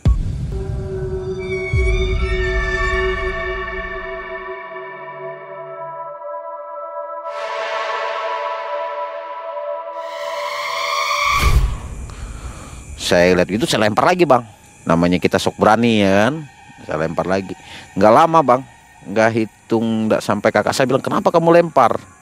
[12.96, 14.40] Saya lihat itu saya lempar lagi bang.
[14.88, 16.48] Namanya kita sok berani ya kan?
[16.88, 17.52] Saya lempar lagi.
[18.00, 18.62] Nggak lama bang.
[19.04, 22.21] Nggak hitung nggak sampai kakak saya bilang kenapa kamu lempar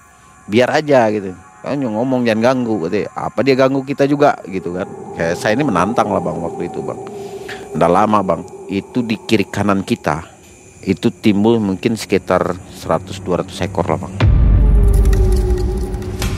[0.49, 1.37] biar aja gitu.
[1.61, 4.33] Kan ngomong jangan ganggu gitu apa dia ganggu kita juga?
[4.49, 4.89] Gitu kan.
[5.13, 6.99] Kayak saya ini menantang lah bang waktu itu bang.
[7.77, 8.41] Nggak lama bang
[8.73, 10.25] itu di kiri kanan kita
[10.81, 14.13] itu timbul mungkin sekitar 100-200 ekor lah bang.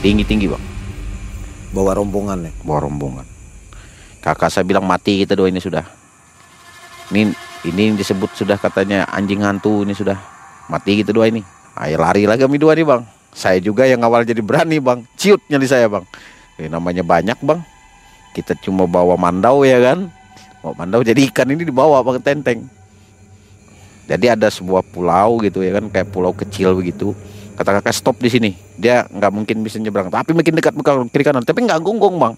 [0.04, 0.64] Tinggi-tinggi bang.
[1.72, 2.52] Bawa rombongan ya?
[2.66, 3.24] Bawa rombongan.
[4.20, 5.86] Kakak saya bilang mati kita dua ini sudah.
[7.14, 7.32] Ini
[7.70, 10.18] ini disebut sudah katanya anjing hantu ini sudah.
[10.66, 11.40] Mati gitu dua ini.
[11.78, 15.00] Ayo lari lagi kami dua nih bang saya juga yang awal jadi berani bang.
[15.16, 16.04] Ciut nyali saya bang.
[16.60, 17.60] Ini namanya banyak bang.
[18.36, 20.12] Kita cuma bawa mandau ya kan?
[20.60, 22.68] Bawa mandau jadi ikan ini dibawa pakai tenteng.
[24.04, 25.88] Jadi ada sebuah pulau gitu ya kan?
[25.88, 27.16] Kayak pulau kecil begitu.
[27.56, 28.50] Kata kakak stop di sini.
[28.76, 30.12] Dia nggak mungkin bisa nyebrang.
[30.12, 31.44] Tapi makin dekat ke kiri kanan.
[31.44, 32.34] Tapi nggak gonggong bang.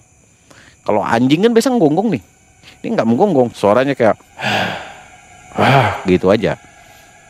[0.86, 2.22] Kalau anjing kan biasa gonggong nih.
[2.84, 4.14] Ini nggak menggonggong suaranya kayak
[6.10, 6.54] gitu aja.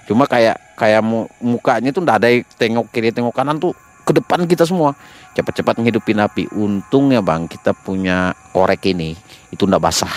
[0.04, 1.02] Cuma kayak kayak
[1.42, 4.92] mukanya tuh ndak ada tengok kiri tengok kanan tuh ke depan kita semua.
[5.34, 6.46] Cepat-cepat menghidupin api.
[6.52, 9.16] Untungnya bang kita punya korek ini.
[9.50, 10.12] Itu ndak basah.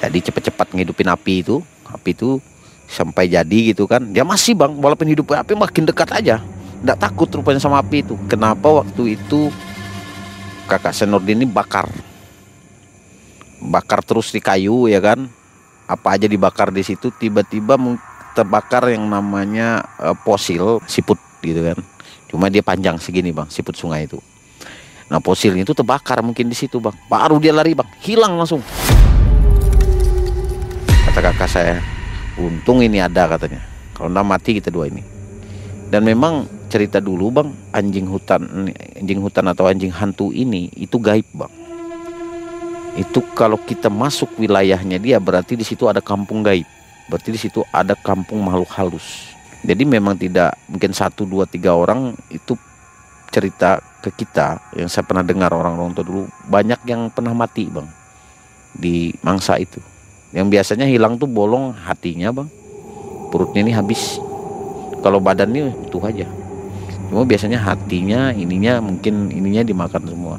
[0.00, 2.42] Jadi cepat-cepat menghidupin api itu api itu
[2.90, 4.02] sampai jadi gitu kan.
[4.10, 6.42] Dia masih bang walaupun hidup api makin dekat aja.
[6.80, 8.18] Ndak takut rupanya sama api itu.
[8.26, 9.52] Kenapa waktu itu
[10.66, 11.86] kakak Senordin ini bakar?
[13.60, 15.28] Bakar terus di kayu ya kan?
[15.84, 17.76] Apa aja dibakar di situ tiba-tiba
[18.32, 21.78] terbakar yang namanya uh, fosil siput gitu kan.
[22.30, 24.18] Cuma dia panjang segini bang siput sungai itu.
[25.10, 26.94] Nah fosilnya itu terbakar mungkin di situ bang.
[27.10, 27.88] Baru dia lari bang.
[27.98, 28.62] Hilang langsung.
[31.10, 31.76] Kata kakak saya
[32.38, 33.58] untung ini ada katanya.
[33.92, 35.02] Kalau nggak mati kita dua ini.
[35.90, 41.26] Dan memang cerita dulu bang anjing hutan anjing hutan atau anjing hantu ini itu gaib
[41.34, 41.50] bang.
[42.94, 46.66] Itu kalau kita masuk wilayahnya dia berarti di situ ada kampung gaib
[47.10, 49.34] berarti di situ ada kampung makhluk halus.
[49.66, 52.54] Jadi memang tidak mungkin satu dua tiga orang itu
[53.34, 54.62] cerita ke kita.
[54.78, 57.90] Yang saya pernah dengar orang-orang tua dulu banyak yang pernah mati bang
[58.72, 59.82] di mangsa itu.
[60.30, 62.48] Yang biasanya hilang tuh bolong hatinya bang.
[63.34, 64.22] Perutnya ini habis.
[65.02, 66.24] Kalau badannya utuh aja.
[67.10, 70.36] Cuma biasanya hatinya ininya mungkin ininya dimakan semua.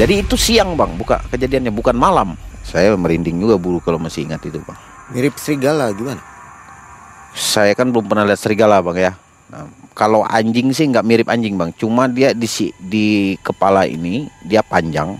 [0.00, 2.32] Jadi itu siang bang, buka kejadiannya bukan malam.
[2.70, 4.78] Saya merinding juga buru kalau masih ingat itu bang.
[5.10, 6.22] Mirip serigala gimana?
[7.34, 9.12] Saya kan belum pernah lihat serigala bang ya.
[9.50, 9.66] Nah,
[9.98, 12.46] kalau anjing sih nggak mirip anjing bang, cuma dia di
[12.78, 15.18] di kepala ini dia panjang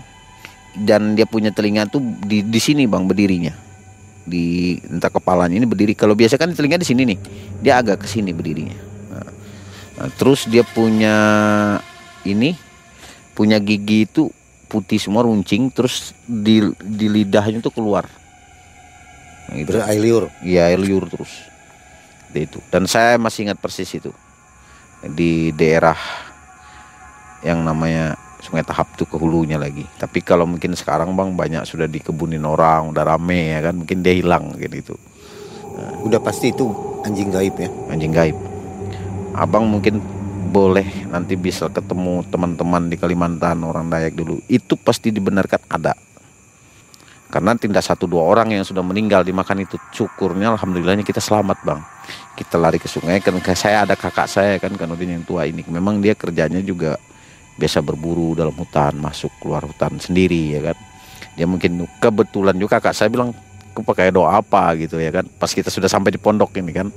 [0.79, 3.51] dan dia punya telinga tuh di di sini bang berdirinya
[4.23, 5.91] di entah kepalanya ini berdiri.
[5.91, 7.19] Kalau biasa kan telinga di sini nih,
[7.59, 8.79] dia agak ke sini berdirinya.
[9.11, 9.27] Nah,
[9.99, 11.15] nah, terus dia punya
[12.23, 12.55] ini
[13.35, 14.31] punya gigi itu
[14.71, 18.07] putih semua runcing terus di di lidahnya tuh keluar.
[19.51, 19.75] Nah, gitu.
[19.83, 20.23] air liur?
[20.39, 21.43] Iya air liur terus.
[22.31, 22.63] Itu.
[22.71, 24.15] Dan saya masih ingat persis itu.
[25.03, 25.99] Di daerah
[27.43, 29.83] yang namanya sungai tahap tuh ke hulunya lagi.
[29.99, 33.75] Tapi kalau mungkin sekarang bang banyak sudah dikebunin orang udah rame ya kan?
[33.83, 34.95] Mungkin dia hilang gitu itu.
[36.07, 36.71] Udah pasti itu
[37.03, 37.69] anjing gaib ya.
[37.91, 38.37] anjing gaib.
[39.35, 39.99] Abang mungkin
[40.51, 44.43] boleh nanti bisa ketemu teman-teman di Kalimantan orang Dayak dulu.
[44.51, 45.95] Itu pasti dibenarkan ada.
[47.31, 49.79] Karena tidak satu dua orang yang sudah meninggal dimakan itu.
[49.95, 51.79] Syukurnya alhamdulillahnya kita selamat bang.
[52.35, 55.63] Kita lari ke sungai kan saya ada kakak saya kan kan udah yang tua ini.
[55.71, 56.99] Memang dia kerjanya juga
[57.55, 60.77] biasa berburu dalam hutan masuk keluar hutan sendiri ya kan.
[61.39, 63.31] Dia mungkin kebetulan juga kakak saya bilang
[63.71, 64.75] aku pakai doa apa?
[64.75, 65.23] gitu ya kan.
[65.39, 66.91] Pas kita sudah sampai di pondok ini kan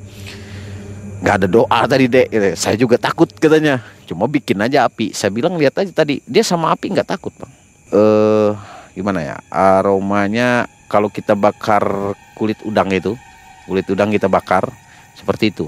[1.25, 2.29] nggak ada doa tadi dek.
[2.29, 2.49] Gitu.
[2.53, 3.81] saya juga takut katanya.
[4.05, 5.17] Cuma bikin aja api.
[5.17, 6.21] Saya bilang lihat aja tadi.
[6.29, 7.53] Dia sama api nggak takut bang.
[7.97, 8.53] Eh
[8.93, 9.37] gimana ya?
[9.49, 13.17] Aromanya kalau kita bakar kulit udang itu
[13.65, 14.69] kulit udang kita bakar
[15.17, 15.67] seperti itu.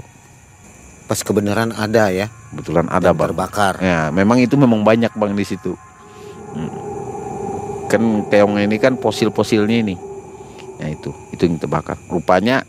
[1.09, 2.29] Pas kebenaran ada ya.
[2.53, 3.27] kebetulan ada dan bang.
[3.33, 3.73] Terbakar.
[3.81, 5.73] ya memang itu memang banyak bang di situ.
[6.53, 6.85] Hmm.
[7.87, 9.95] kan keong ini kan fosil-fosilnya ini.
[10.77, 11.09] Ya itu.
[11.33, 11.97] Itu yang terbakar.
[12.13, 12.61] Rupanya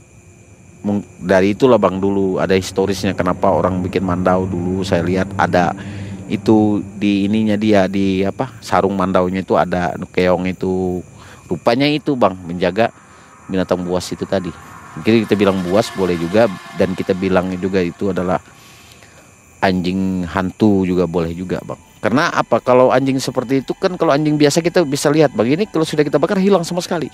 [1.20, 4.80] dari itulah bang dulu ada historisnya kenapa orang bikin mandau dulu.
[4.82, 5.76] Saya lihat ada
[6.28, 11.00] itu di ininya dia di apa sarung mandaunya itu ada keong itu.
[11.48, 12.92] Rupanya itu bang menjaga
[13.48, 14.52] binatang buas itu tadi.
[14.98, 18.42] Mungkin kita bilang buas boleh juga dan kita bilang juga itu adalah
[19.64, 21.80] anjing hantu juga boleh juga bang.
[21.98, 22.62] Karena apa?
[22.62, 25.58] Kalau anjing seperti itu kan kalau anjing biasa kita bisa lihat bang.
[25.58, 27.10] Ini kalau sudah kita bakar hilang sama sekali.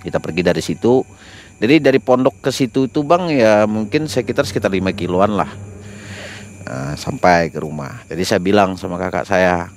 [0.00, 1.00] Kita pergi dari situ
[1.58, 5.50] jadi dari pondok ke situ itu bang ya mungkin sekitar sekitar 5 kiloan lah
[6.64, 8.00] Nah, sampai ke rumah.
[8.08, 9.68] Jadi saya bilang sama kakak saya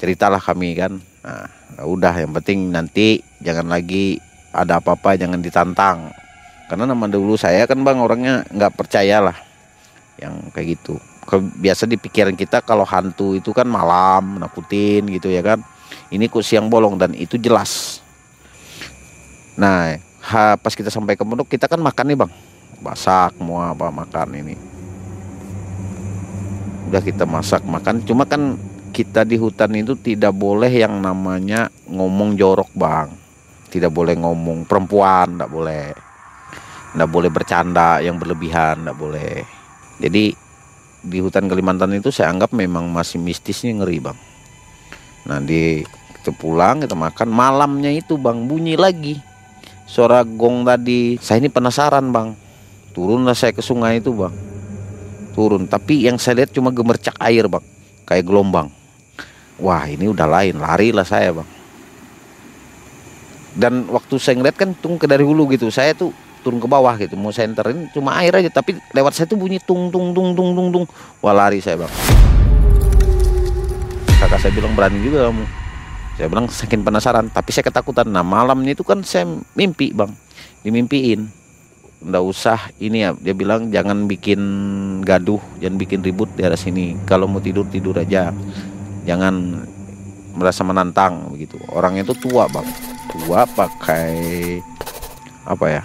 [0.00, 0.96] ceritalah kami kan.
[1.20, 4.16] Nah, ya udah yang penting nanti jangan lagi
[4.50, 6.08] ada apa-apa jangan ditantang.
[6.64, 9.36] Karena nama dulu saya kan bang orangnya nggak percaya lah
[10.16, 10.96] yang kayak gitu.
[11.60, 15.60] Biasa di pikiran kita kalau hantu itu kan malam nakutin gitu ya kan.
[16.08, 18.00] Ini kok siang bolong dan itu jelas.
[19.60, 19.92] Nah
[20.30, 22.32] ha, pas kita sampai ke pondok kita kan makan nih bang.
[22.80, 24.54] Masak mau apa makan ini.
[26.88, 28.00] Udah kita masak makan.
[28.06, 28.56] Cuma kan
[28.94, 33.10] kita di hutan itu tidak boleh yang namanya ngomong jorok bang.
[33.70, 35.86] Tidak boleh ngomong perempuan tidak boleh.
[36.90, 39.34] Tidak boleh bercanda yang berlebihan tidak boleh.
[40.00, 40.34] Jadi
[41.00, 44.18] di hutan Kalimantan itu saya anggap memang masih mistisnya ngeri bang.
[45.46, 45.84] Di
[46.18, 47.28] kita pulang kita makan.
[47.30, 49.29] Malamnya itu bang bunyi lagi
[49.90, 51.18] suara gong tadi.
[51.18, 52.38] Saya ini penasaran bang.
[52.94, 54.30] Turunlah saya ke sungai itu bang.
[55.34, 55.66] Turun.
[55.66, 57.64] Tapi yang saya lihat cuma gemercak air bang.
[58.06, 58.70] Kayak gelombang.
[59.58, 60.62] Wah ini udah lain.
[60.62, 61.48] Lari lah saya bang.
[63.50, 65.66] Dan waktu saya ngeliat kan tung ke dari hulu gitu.
[65.74, 66.14] Saya tuh
[66.46, 67.18] turun ke bawah gitu.
[67.18, 68.50] Mau saya enterin cuma air aja.
[68.62, 70.84] Tapi lewat saya tuh bunyi tung tung tung tung tung tung.
[71.18, 71.92] Wah lari saya bang.
[74.22, 75.44] Kakak saya bilang berani juga kamu
[76.20, 78.04] saya bilang saking penasaran tapi saya ketakutan.
[78.04, 79.24] Nah malamnya itu kan saya
[79.56, 80.12] mimpi bang.
[80.60, 81.32] Dimimpiin.
[82.04, 84.40] Nggak usah ini ya dia bilang jangan bikin
[85.00, 86.92] gaduh jangan bikin ribut di daerah sini.
[87.08, 88.36] Kalau mau tidur tidur aja.
[89.08, 89.64] Jangan
[90.36, 91.56] merasa menantang begitu.
[91.72, 92.68] Orang itu tua bang.
[93.08, 94.12] Tua pakai
[95.48, 95.82] apa ya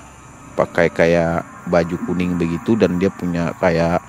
[0.59, 4.03] pakai kayak baju kuning begitu dan dia punya kayak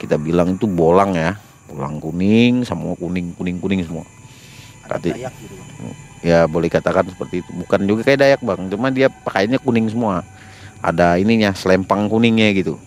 [0.00, 1.36] kita bilang itu bolang ya.
[1.68, 4.08] Bolang kuning semua kuning kuning kuning semua
[4.88, 5.12] Berarti-
[6.24, 7.50] ya boleh katakan seperti itu.
[7.62, 8.60] Bukan juga kayak dayak bang.
[8.72, 10.24] Cuma dia pakainya kuning semua.
[10.82, 12.78] Ada ininya selempang kuningnya gitu.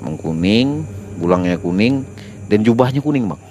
[0.00, 0.82] Emang kuning
[1.14, 2.02] bulangnya kuning
[2.50, 3.42] dan jubahnya kuning bang.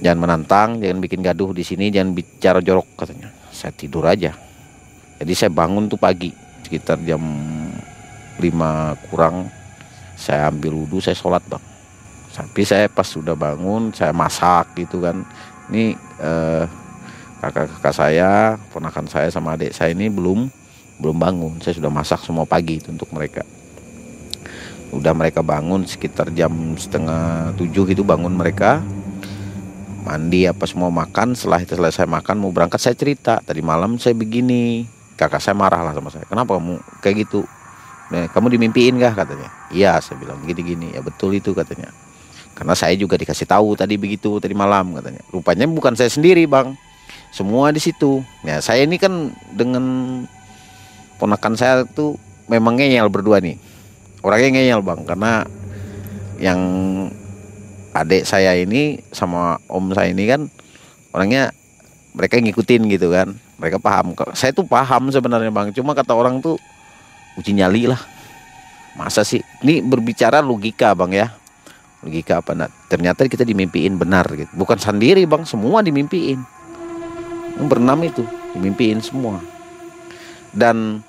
[0.00, 3.28] Jangan menantang jangan bikin gaduh di sini jangan bicara jorok katanya.
[3.52, 4.32] Saya tidur aja.
[5.20, 6.32] Jadi saya bangun tuh pagi
[6.64, 7.20] sekitar jam
[8.40, 9.52] 5 kurang.
[10.16, 11.60] Saya ambil wudhu saya sholat bang.
[12.30, 15.20] Tapi saya pas sudah bangun saya masak gitu kan
[15.70, 16.64] ini eh,
[17.40, 20.50] kakak-kakak saya ponakan saya sama adik saya ini belum
[21.00, 21.52] belum bangun.
[21.64, 23.40] Saya sudah masak semua pagi itu untuk mereka.
[24.92, 28.84] Udah mereka bangun sekitar jam setengah tujuh itu bangun mereka.
[30.04, 31.32] Mandi apa semua makan.
[31.32, 33.40] Setelah itu selesai makan mau berangkat saya cerita.
[33.40, 34.84] Tadi malam saya begini.
[35.16, 36.24] Kakak saya marah lah sama saya.
[36.28, 37.44] Kenapa kamu kayak gitu?
[38.10, 39.14] Nah, kamu dimimpiin kah?
[39.14, 39.48] katanya.
[39.72, 40.42] Iya saya bilang.
[40.44, 41.92] Gini gini ya betul itu katanya
[42.60, 45.24] karena saya juga dikasih tahu tadi begitu tadi malam katanya.
[45.32, 46.76] Rupanya bukan saya sendiri bang.
[47.32, 48.20] Semua di situ.
[48.44, 49.80] Ya saya ini kan dengan
[51.16, 52.20] ponakan saya tuh
[52.52, 53.56] memang ngeyel berdua nih.
[54.20, 55.00] Orangnya ngeyel bang.
[55.08, 55.48] Karena
[56.36, 56.60] yang
[57.96, 60.44] adik saya ini sama om saya ini kan
[61.16, 61.56] orangnya
[62.12, 63.40] mereka ngikutin gitu kan.
[63.56, 64.12] Mereka paham.
[64.36, 65.72] Saya tuh paham sebenarnya bang.
[65.72, 66.60] Cuma kata orang tuh
[67.40, 68.04] uji nyali lah.
[69.00, 69.40] Masa sih?
[69.64, 71.39] Ini berbicara logika bang ya
[72.00, 74.48] logika apa nah, ternyata kita dimimpiin benar gitu.
[74.56, 75.44] Bukan sendiri bang.
[75.44, 76.40] Semua dimimpiin.
[77.60, 78.24] Yang berenam itu
[78.56, 79.40] dimimpiin semua.
[80.50, 81.04] Dan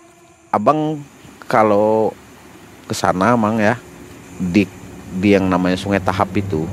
[0.52, 1.00] abang
[1.48, 2.12] kalau
[2.86, 3.80] ke sana mang ya
[4.38, 4.68] di
[5.12, 6.68] di yang namanya Sungai Tahap itu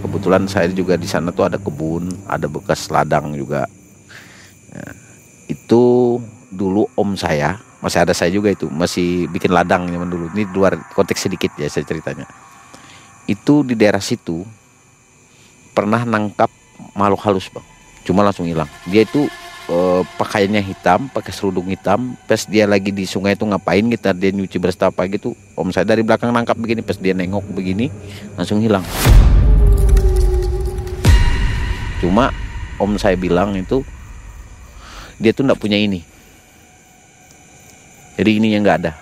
[0.00, 3.68] kebetulan saya juga di sana tuh ada kebun ada bekas ladang juga.
[4.72, 4.92] Nah,
[5.52, 6.16] itu
[6.50, 10.32] dulu om saya masih ada saya juga itu masih bikin ladang zaman dulu.
[10.32, 12.24] Ini luar konteks sedikit ya saya ceritanya
[13.30, 14.42] itu di daerah situ
[15.70, 16.50] pernah nangkap
[16.98, 17.62] makhluk halus bang.
[18.02, 18.66] Cuma langsung hilang.
[18.90, 19.30] Dia itu
[19.70, 22.18] uh, pakaiannya hitam pakai serudung hitam.
[22.26, 25.38] Pas dia lagi di sungai itu ngapain kita dia nyuci beras apa gitu.
[25.54, 27.86] Om saya dari belakang nangkap begini pas dia nengok begini
[28.34, 28.82] langsung hilang.
[32.02, 32.34] Cuma
[32.82, 33.86] om saya bilang itu
[35.22, 36.02] dia tuh nggak punya ini.
[38.18, 38.92] Jadi ini yang nggak ada.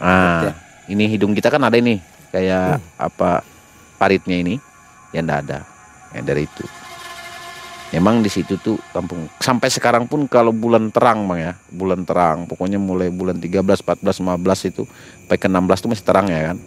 [0.00, 0.56] Ah
[0.90, 2.88] ini hidung kita kan ada ini kayak hmm.
[2.96, 3.44] apa
[4.00, 4.56] paritnya ini
[5.12, 5.60] yang nggak ada
[6.16, 6.64] ya dari itu
[7.92, 12.48] Memang di situ tuh kampung sampai sekarang pun kalau bulan terang bang ya, bulan terang,
[12.48, 16.58] pokoknya mulai bulan 13, 14, 15 itu sampai ke 16 tuh masih terang ya kan.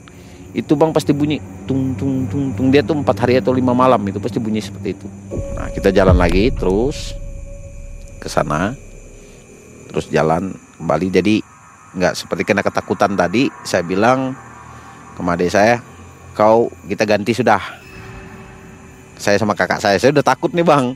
[0.53, 4.05] Itu bang pasti bunyi tung tung tung tung dia tuh empat hari atau lima malam
[4.05, 5.09] itu pasti bunyi seperti itu.
[5.57, 7.17] Nah kita jalan lagi terus
[8.21, 8.77] ke sana,
[9.89, 11.35] terus jalan kembali jadi
[11.97, 13.49] nggak seperti kena ketakutan tadi.
[13.65, 14.37] Saya bilang
[15.15, 15.79] ke saya,
[16.35, 17.63] kau kita ganti sudah.
[19.15, 20.91] Saya sama kakak saya saya udah takut nih bang.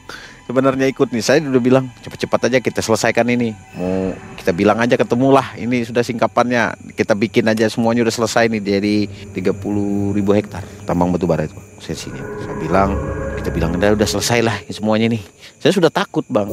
[0.49, 1.21] Sebenarnya ikut nih.
[1.23, 3.53] Saya udah bilang cepat-cepat aja kita selesaikan ini.
[3.77, 6.73] Mau kita bilang aja ketemu lah ini sudah singkapannya.
[6.97, 8.95] Kita bikin aja semuanya udah selesai nih jadi
[9.39, 10.65] 30 ribu hektar.
[10.83, 12.25] Tambang batu bara itu sesinya.
[12.43, 12.97] Saya bilang
[13.39, 15.21] kita bilang udah udah selesai lah semuanya nih.
[15.61, 16.49] Saya sudah takut bang.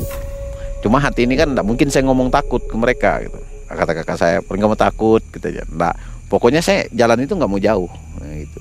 [0.84, 3.40] Cuma hati ini kan enggak mungkin saya ngomong takut ke mereka gitu.
[3.66, 5.96] Kata kakak saya nggak mau takut gitu aja enggak
[6.26, 7.90] pokoknya saya jalan itu nggak mau jauh.
[8.22, 8.60] Nah, gitu.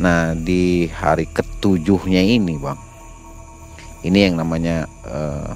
[0.00, 2.80] Nah di hari ketujuhnya ini bang.
[4.00, 5.52] Ini yang namanya uh,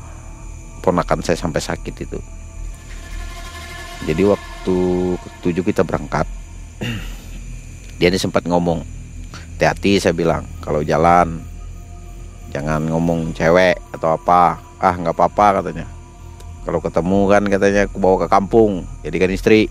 [0.85, 2.21] Ponakan saya sampai sakit itu.
[4.05, 4.79] Jadi waktu
[5.17, 6.29] ketujuh kita berangkat
[7.97, 8.85] Dia ini sempat ngomong
[9.57, 11.41] Hati-hati saya bilang Kalau jalan
[12.53, 14.61] Jangan ngomong cewek atau apa.
[14.79, 15.91] Ah nggak apa-apa katanya.
[16.63, 19.67] Kalau ketemu kan katanya aku bawa ke kampung Jadikan istri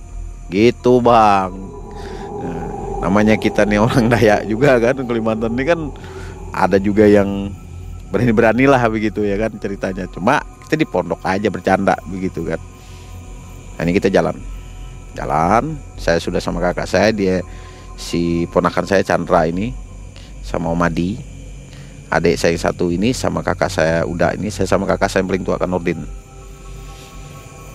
[0.51, 1.51] Gitu bang.
[3.03, 5.79] Namanya kita nih orang Dayak juga kan Kalimantan ini kan
[6.55, 7.51] ada juga yang
[8.13, 10.07] berani-berani lah begitu ya kan ceritanya.
[10.07, 12.61] Cuma kita di pondok aja bercanda begitu kan.
[13.75, 14.39] Nah, ini kita jalan.
[15.13, 17.43] Jalan saya sudah sama kakak saya dia
[17.99, 19.75] si ponakan saya Chandra ini
[20.41, 21.19] sama Om Adi.
[22.13, 25.33] Adik saya yang satu ini sama kakak saya udah ini saya sama kakak saya yang
[25.33, 26.05] paling tua kan Nurdin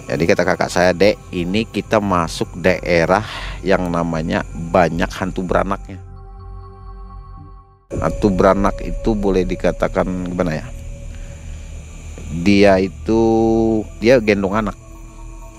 [0.09, 3.29] jadi kata kakak saya, Dek, ini kita masuk daerah
[3.61, 4.41] yang namanya
[4.73, 6.01] banyak hantu beranaknya.
[7.93, 10.67] Hantu beranak itu boleh dikatakan gimana ya?
[12.41, 13.21] Dia itu
[14.01, 14.77] dia gendong anak.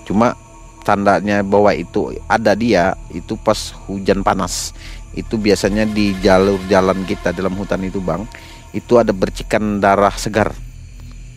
[0.02, 0.34] Cuma
[0.82, 4.74] tandanya bahwa itu ada dia itu pas hujan panas.
[5.14, 8.26] Itu biasanya di jalur jalan kita dalam hutan itu, Bang.
[8.74, 10.50] Itu ada bercikan darah segar.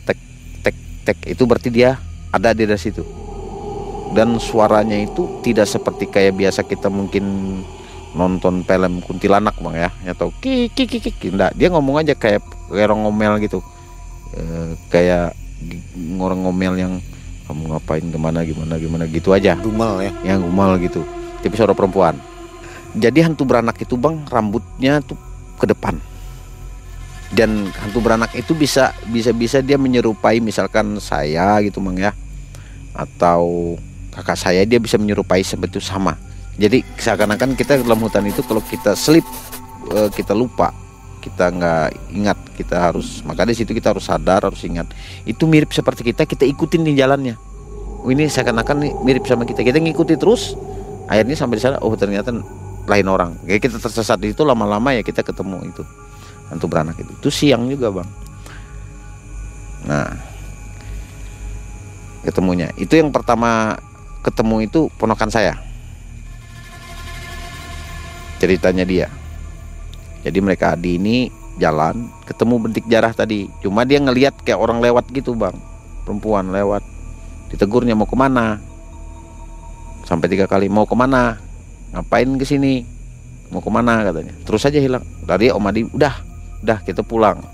[0.02, 0.18] Tek
[0.66, 2.02] tek tek itu berarti dia
[2.34, 3.06] ada di dalam situ.
[4.14, 7.26] Dan suaranya itu tidak seperti kayak biasa kita mungkin
[8.14, 9.90] nonton film kuntilanak bang ya.
[10.14, 12.42] Atau kiki kiki kiki enggak dia ngomong aja kayak
[12.74, 13.62] kayak orang ngomel gitu.
[14.34, 14.42] E,
[14.90, 15.38] kayak
[16.18, 16.94] orang ngomel yang
[17.46, 19.58] kamu ngapain ke mana gimana gimana gitu aja.
[19.62, 20.12] Gumal ya.
[20.26, 21.02] Yang gumal gitu.
[21.42, 22.18] Tapi suara perempuan.
[22.94, 25.18] Jadi hantu beranak itu bang rambutnya tuh
[25.58, 25.98] ke depan.
[27.34, 32.14] Dan hantu beranak itu bisa bisa bisa dia menyerupai misalkan saya gitu bang ya
[32.94, 33.74] atau
[34.14, 36.16] kakak saya dia bisa menyerupai itu sama.
[36.54, 39.26] Jadi seakan-akan kita dalam hutan itu kalau kita slip
[39.90, 40.70] eh, kita lupa
[41.24, 44.86] kita nggak ingat kita harus maka di situ kita harus sadar harus ingat.
[45.26, 47.36] Itu mirip seperti kita kita ikutin di jalannya.
[48.04, 49.64] Ini seakan-akan mirip sama kita.
[49.64, 50.54] Kita ngikuti terus
[51.08, 52.30] akhirnya sampai di sana oh ternyata
[52.86, 53.40] lain orang.
[53.48, 55.82] Kayak kita tersesat di situ lama-lama ya kita ketemu itu
[56.52, 57.12] hantu beranak itu.
[57.18, 58.10] Itu siang juga bang.
[59.88, 60.33] Nah
[62.24, 62.72] ketemunya.
[62.80, 63.78] Itu yang pertama
[64.24, 65.60] ketemu itu ponokan saya.
[68.40, 69.08] Ceritanya dia.
[70.24, 71.28] Jadi mereka di ini
[71.60, 73.52] jalan ketemu bentik jarah tadi.
[73.60, 75.56] Cuma dia ngelihat kayak orang lewat gitu bang.
[76.08, 76.84] Perempuan lewat.
[77.52, 78.58] Ditegurnya mau ke mana?
[80.04, 81.40] Sampai tiga kali mau ke mana?
[81.94, 82.84] Ngapain ke sini?
[83.54, 84.02] Mau ke mana?
[84.02, 84.34] katanya.
[84.44, 85.06] Terus saja hilang.
[85.24, 86.16] Tadi Om Adi udah
[86.64, 87.53] udah kita pulang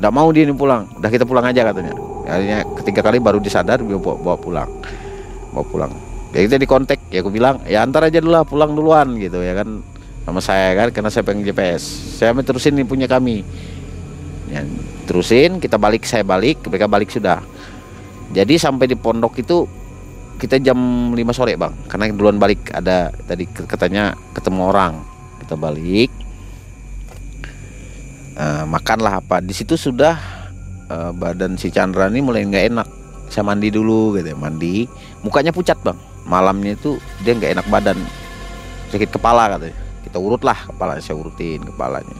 [0.00, 0.88] Tidak mau dia ini pulang.
[0.96, 1.92] Udah kita pulang aja katanya.
[2.24, 4.70] Akhirnya ketiga kali baru disadar dia bawa, bawa pulang.
[5.52, 5.92] Bawa pulang.
[6.32, 9.44] Ya kita di kontak ya aku bilang ya antar aja dulu lah pulang duluan gitu
[9.44, 9.84] ya kan.
[10.24, 13.44] Sama saya kan karena saya pengen GPS saya terusin ini punya kami.
[14.48, 14.64] Ya,
[15.04, 17.44] terusin kita balik saya balik mereka balik sudah.
[18.32, 19.68] Jadi sampai di pondok itu
[20.40, 21.76] kita jam 5 sore bang.
[21.92, 24.96] Karena duluan balik ada tadi katanya ketemu orang.
[25.44, 26.19] Kita balik
[28.40, 29.44] uh, makanlah apa.
[29.44, 30.16] Di situ sudah
[30.88, 32.88] uh, badan si Chandra ini mulai nggak enak.
[33.30, 34.88] Saya mandi dulu gitu ya mandi.
[35.22, 35.96] Mukanya pucat bang.
[36.24, 37.98] Malamnya itu dia nggak enak badan.
[38.90, 39.76] Sakit kepala katanya.
[40.00, 42.16] Kita urut lah kepala saya urutin kepalanya.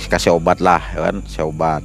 [0.00, 1.16] Saya kasih obat lah ya kan?
[1.28, 1.84] Saya obat.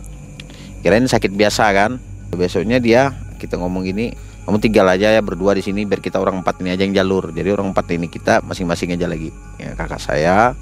[0.81, 1.99] Kirain sakit biasa kan?
[2.33, 4.15] Besoknya dia kita ngomong gini
[4.45, 7.33] kamu tinggal aja ya berdua di sini biar kita orang empat ini aja yang jalur.
[7.33, 9.29] Jadi orang empat ini kita masing-masing aja lagi.
[9.61, 10.53] Ya kakak saya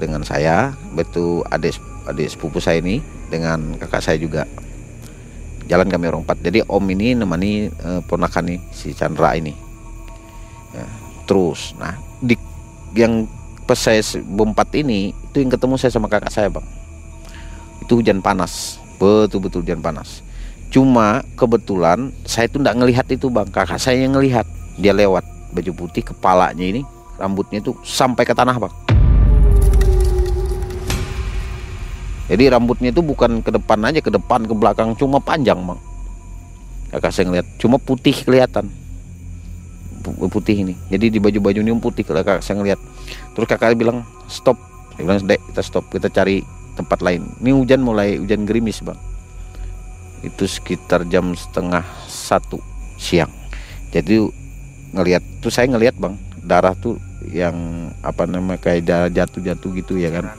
[0.00, 1.76] dengan saya betul adik
[2.08, 4.46] adik sepupu saya ini dengan kakak saya juga.
[5.70, 9.54] Jalan kami orang empat jadi om ini nemani uh, ponakan nih si Chandra ini.
[10.74, 10.86] Ya,
[11.26, 11.74] terus.
[11.78, 12.34] Nah di
[12.94, 13.26] yang
[13.66, 16.66] pas saya bompat ini itu yang ketemu saya sama kakak saya bang.
[17.86, 18.82] Itu hujan panas.
[18.98, 20.26] Betul-betul hujan panas.
[20.70, 23.46] Cuma kebetulan saya itu tidak ngelihat itu bang.
[23.46, 24.46] Kakak saya yang ngelihat.
[24.80, 26.82] Dia lewat baju putih kepalanya ini
[27.18, 28.89] rambutnya itu sampai ke tanah bang
[32.30, 35.80] jadi rambutnya itu bukan ke depan aja ke depan ke belakang cuma panjang bang
[36.90, 38.66] kakak saya ngelihat cuma putih kelihatan.
[40.02, 40.74] Putih ini.
[40.90, 42.80] Jadi di baju-baju ini putih kakak saya ngeliat.
[43.32, 44.58] Terus kakak bilang stop.
[44.98, 46.42] Dia bilang dek kita stop kita cari
[46.74, 47.30] tempat lain.
[47.40, 48.98] Ini hujan mulai hujan gerimis bang.
[50.26, 52.58] Itu sekitar jam setengah satu
[52.98, 53.30] siang.
[53.94, 54.20] Jadi
[54.90, 56.98] ngelihat tuh saya ngelihat bang darah tuh
[57.30, 57.54] yang
[58.02, 60.32] apa namanya kayak jatuh-jatuh gitu ya kan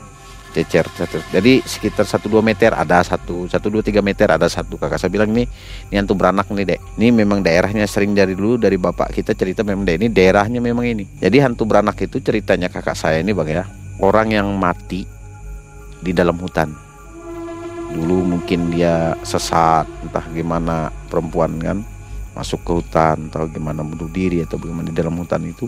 [0.51, 1.21] cecer, cecer.
[1.31, 4.75] Jadi sekitar 1-2 meter ada satu, 1-2-3 meter ada satu.
[4.75, 5.47] Kakak saya bilang nih,
[5.89, 6.79] ini antum beranak nih dek.
[6.99, 10.85] Ini memang daerahnya sering dari dulu dari bapak kita cerita memang dek ini daerahnya memang
[10.85, 11.03] ini.
[11.17, 13.63] Jadi hantu beranak itu ceritanya kakak saya ini bang ya,
[14.03, 15.07] orang yang mati
[16.03, 16.71] di dalam hutan.
[17.91, 21.77] Dulu mungkin dia sesat, entah gimana perempuan kan
[22.31, 25.67] masuk ke hutan atau gimana bunuh diri atau bagaimana di dalam hutan itu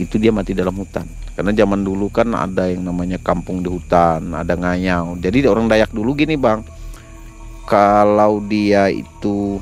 [0.00, 1.04] itu dia mati dalam hutan.
[1.32, 5.16] Karena zaman dulu kan ada yang namanya kampung di hutan ada ngayau.
[5.20, 6.60] Jadi orang Dayak dulu gini bang.
[7.68, 9.56] Kalau dia itu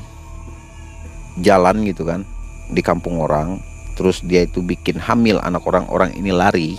[1.39, 2.27] jalan gitu kan
[2.71, 3.55] di kampung orang
[3.95, 6.75] terus dia itu bikin hamil anak orang orang ini lari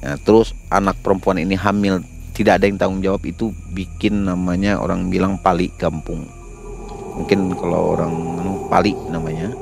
[0.00, 2.00] ya, terus anak perempuan ini hamil
[2.32, 6.26] tidak ada yang tanggung jawab itu bikin namanya orang bilang pali kampung.
[7.14, 8.10] Mungkin kalau orang
[8.42, 9.54] anu, pali namanya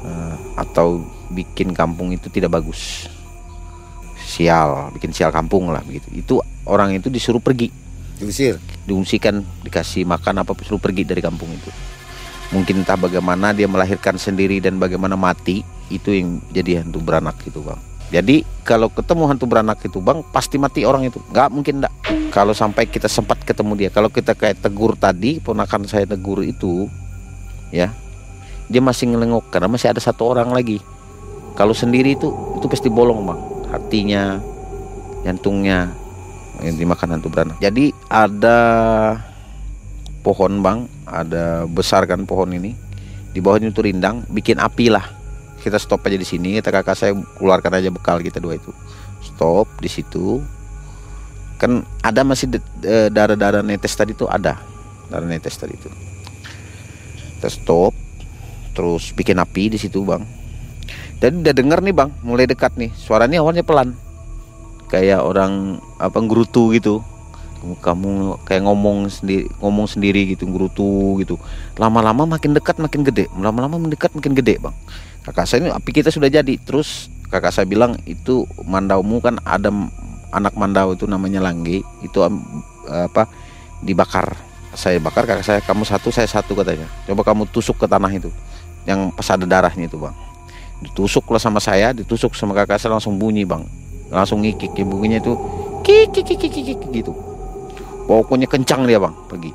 [0.00, 3.08] uh, atau bikin kampung itu tidak bagus.
[4.28, 6.08] Sial bikin sial kampung lah begitu.
[6.12, 6.34] Itu
[6.68, 7.72] orang itu disuruh pergi.
[8.18, 8.58] Diusir?
[8.84, 11.70] Diungsikan dikasih makan apa suruh pergi dari kampung itu.
[12.52, 15.60] Mungkin entah bagaimana dia melahirkan sendiri dan bagaimana mati
[15.92, 17.80] itu yang jadi hantu beranak itu bang.
[18.08, 21.20] Jadi kalau ketemu hantu beranak itu bang pasti mati orang itu.
[21.28, 21.94] Nggak mungkin enggak
[22.28, 26.86] kalau sampai kita sempat ketemu dia kalau kita kayak tegur tadi ponakan saya tegur itu
[27.72, 27.92] ya
[28.68, 30.78] dia masih ngelengok karena masih ada satu orang lagi
[31.58, 33.40] kalau sendiri itu itu pasti bolong bang.
[33.74, 34.38] Hatinya
[35.26, 35.90] jantungnya
[36.62, 37.58] yang dimakan hantu beranak.
[37.58, 38.58] Jadi ada
[40.22, 40.86] pohon bang.
[41.02, 42.78] Ada besar kan pohon ini.
[43.34, 45.02] Di bawahnya itu rindang bikin api lah.
[45.58, 46.62] Kita stop aja di sini.
[46.62, 48.70] Kita kakak saya keluarkan aja bekal kita dua itu.
[49.26, 50.38] Stop di situ.
[51.58, 52.54] Kan ada masih
[52.86, 54.62] e, darah-darah netes tadi itu ada.
[55.10, 55.90] Darah netes tadi itu
[57.34, 57.90] kita stop.
[58.78, 60.37] Terus bikin api di situ bang
[61.18, 62.10] jadi udah denger nih bang.
[62.22, 62.94] Mulai dekat nih.
[62.94, 63.94] Suaranya awalnya pelan.
[64.88, 67.02] Kayak orang apa ngerutu gitu.
[67.58, 71.34] Kamu kayak ngomong sendiri ngomong sendiri gitu ngerutu gitu.
[71.74, 73.26] Lama-lama makin dekat makin gede.
[73.34, 74.74] Lama-lama mendekat makin gede bang.
[75.26, 76.54] Kakak saya ini api kita sudah jadi.
[76.62, 79.74] Terus kakak saya bilang itu mandaumu kan ada
[80.30, 81.82] anak mandau itu namanya langge.
[82.00, 82.22] Itu
[82.86, 83.26] apa
[83.82, 84.38] dibakar.
[84.78, 86.86] Saya bakar kakak saya kamu satu saya satu katanya.
[87.10, 88.30] Coba kamu tusuk ke tanah itu
[88.86, 90.16] yang pas ada darahnya itu bang
[90.78, 93.64] ditusuk lah sama saya ditusuk sama kakak saya langsung bunyi bang.
[94.08, 95.32] Langsung ngikik ya bunyinya itu
[95.84, 97.12] kik kik kik kik, kik gitu.
[98.08, 99.52] Pokoknya kencang dia bang pergi.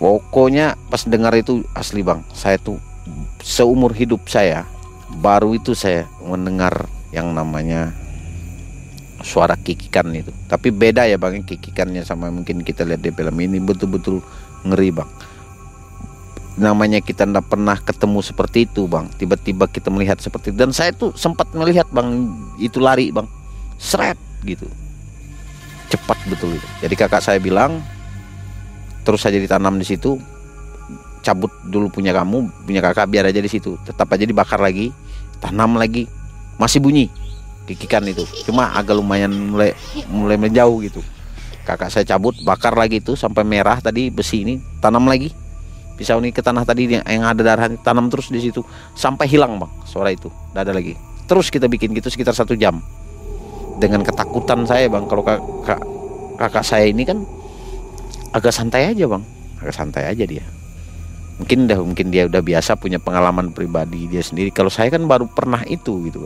[0.00, 2.80] Pokoknya pas dengar itu asli bang saya tuh
[3.44, 4.64] seumur hidup saya
[5.20, 7.92] baru itu saya mendengar yang namanya
[9.20, 10.32] suara kikikan itu.
[10.48, 14.24] Tapi beda ya bang kikikannya sama mungkin kita lihat di film ini betul-betul
[14.64, 15.10] ngeri bang
[16.58, 19.06] namanya kita tidak pernah ketemu seperti itu bang.
[19.14, 20.58] Tiba-tiba kita melihat seperti itu.
[20.58, 22.26] Dan saya tuh sempat melihat bang
[22.58, 23.28] itu lari bang.
[23.78, 24.66] Seret gitu.
[25.92, 26.68] Cepat betul itu.
[26.82, 27.78] Jadi kakak saya bilang
[29.06, 30.20] terus saja ditanam di situ
[31.20, 33.78] cabut dulu punya kamu punya kakak biar aja di situ.
[33.86, 34.90] Tetap aja dibakar lagi
[35.38, 36.10] tanam lagi.
[36.58, 37.08] Masih bunyi
[37.64, 38.26] kikikan itu.
[38.44, 39.72] Cuma agak lumayan mulai
[40.10, 41.00] mulai menjauh gitu.
[41.64, 45.30] Kakak saya cabut bakar lagi itu sampai merah tadi besi ini tanam lagi
[46.00, 48.64] pisau ini ke tanah tadi yang, ada darah tanam terus di situ.
[48.96, 50.32] Sampai hilang bang suara itu.
[50.32, 50.96] Tidak ada lagi.
[51.28, 52.80] Terus kita bikin gitu sekitar satu jam.
[53.76, 55.84] Dengan ketakutan saya bang kalau kakak
[56.40, 57.20] kakak saya ini kan
[58.32, 59.20] agak santai aja bang.
[59.60, 60.44] Agak santai aja dia.
[61.36, 64.48] Mungkin dah mungkin dia udah biasa punya pengalaman pribadi dia sendiri.
[64.48, 66.24] Kalau saya kan baru pernah itu gitu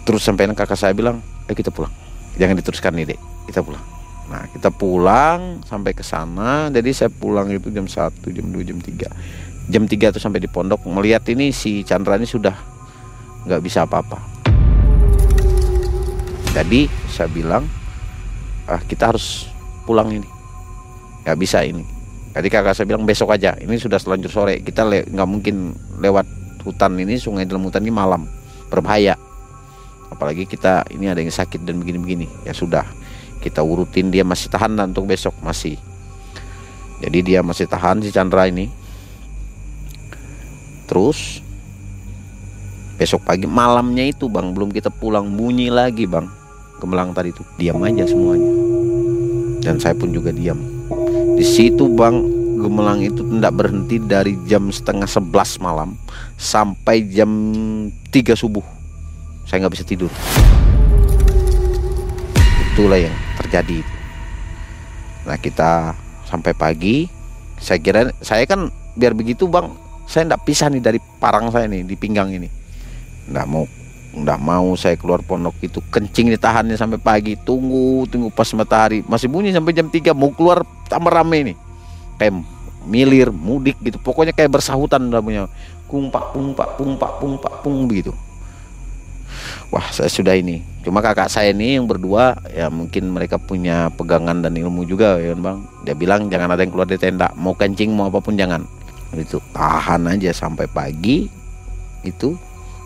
[0.00, 1.92] terus sampai kakak saya bilang eh kita pulang.
[2.34, 3.20] Jangan diteruskan nih dek.
[3.46, 3.99] Kita pulang
[4.30, 8.78] nah kita pulang sampai ke sana jadi saya pulang itu jam 1 jam 2 jam
[8.78, 12.54] 3 jam 3 tuh sampai di pondok melihat ini si Chandra ini sudah
[13.50, 14.22] nggak bisa apa-apa
[16.54, 17.66] jadi saya bilang
[18.70, 19.50] ah kita harus
[19.82, 20.28] pulang ini
[21.26, 22.00] nggak bisa ini
[22.30, 23.58] Tadi kakak saya bilang besok aja.
[23.58, 24.62] Ini sudah selanjut sore.
[24.62, 26.26] Kita nggak mungkin lewat
[26.62, 28.22] hutan ini, sungai dalam hutan ini malam.
[28.70, 29.18] Berbahaya.
[30.14, 32.30] Apalagi kita ini ada yang sakit dan begini-begini.
[32.46, 32.86] Ya sudah.
[33.40, 35.80] Kita urutin dia masih tahan dan untuk besok masih.
[37.00, 38.68] Jadi dia masih tahan si Chandra ini.
[40.84, 41.40] Terus
[43.00, 46.28] besok pagi malamnya itu bang belum kita pulang bunyi lagi bang
[46.84, 48.52] gemelang tadi itu diam aja semuanya
[49.64, 50.60] dan saya pun juga diam
[51.32, 52.20] di situ bang
[52.60, 55.96] gemelang itu tidak berhenti dari jam setengah sebelas malam
[56.36, 57.30] sampai jam
[58.12, 58.62] 3 subuh.
[59.48, 60.12] Saya nggak bisa tidur.
[62.74, 63.82] Itulah yang terjadi.
[65.26, 65.94] Nah kita
[66.26, 67.06] sampai pagi.
[67.60, 69.68] Saya kira saya kan biar begitu bang,
[70.08, 72.48] saya tidak pisah nih dari parang saya nih di pinggang ini.
[73.28, 73.64] Nggak mau
[74.10, 79.30] nggak mau saya keluar pondok itu kencing ditahannya sampai pagi tunggu tunggu pas matahari masih
[79.30, 81.56] bunyi sampai jam 3 mau keluar tambah rame nih
[82.18, 82.42] kayak
[82.90, 85.46] milir mudik gitu pokoknya kayak bersahutan punya
[85.86, 88.10] kumpak pumpak pumpak pumpak pung begitu
[89.70, 90.60] wah saya sudah ini.
[90.82, 95.32] Cuma kakak saya ini yang berdua ya mungkin mereka punya pegangan dan ilmu juga ya
[95.34, 95.58] kan bang?
[95.86, 97.30] Dia bilang jangan ada yang keluar dari tenda.
[97.38, 98.66] Mau kencing mau apa pun jangan.
[99.14, 101.30] Itu tahan aja sampai pagi.
[102.02, 102.34] Itu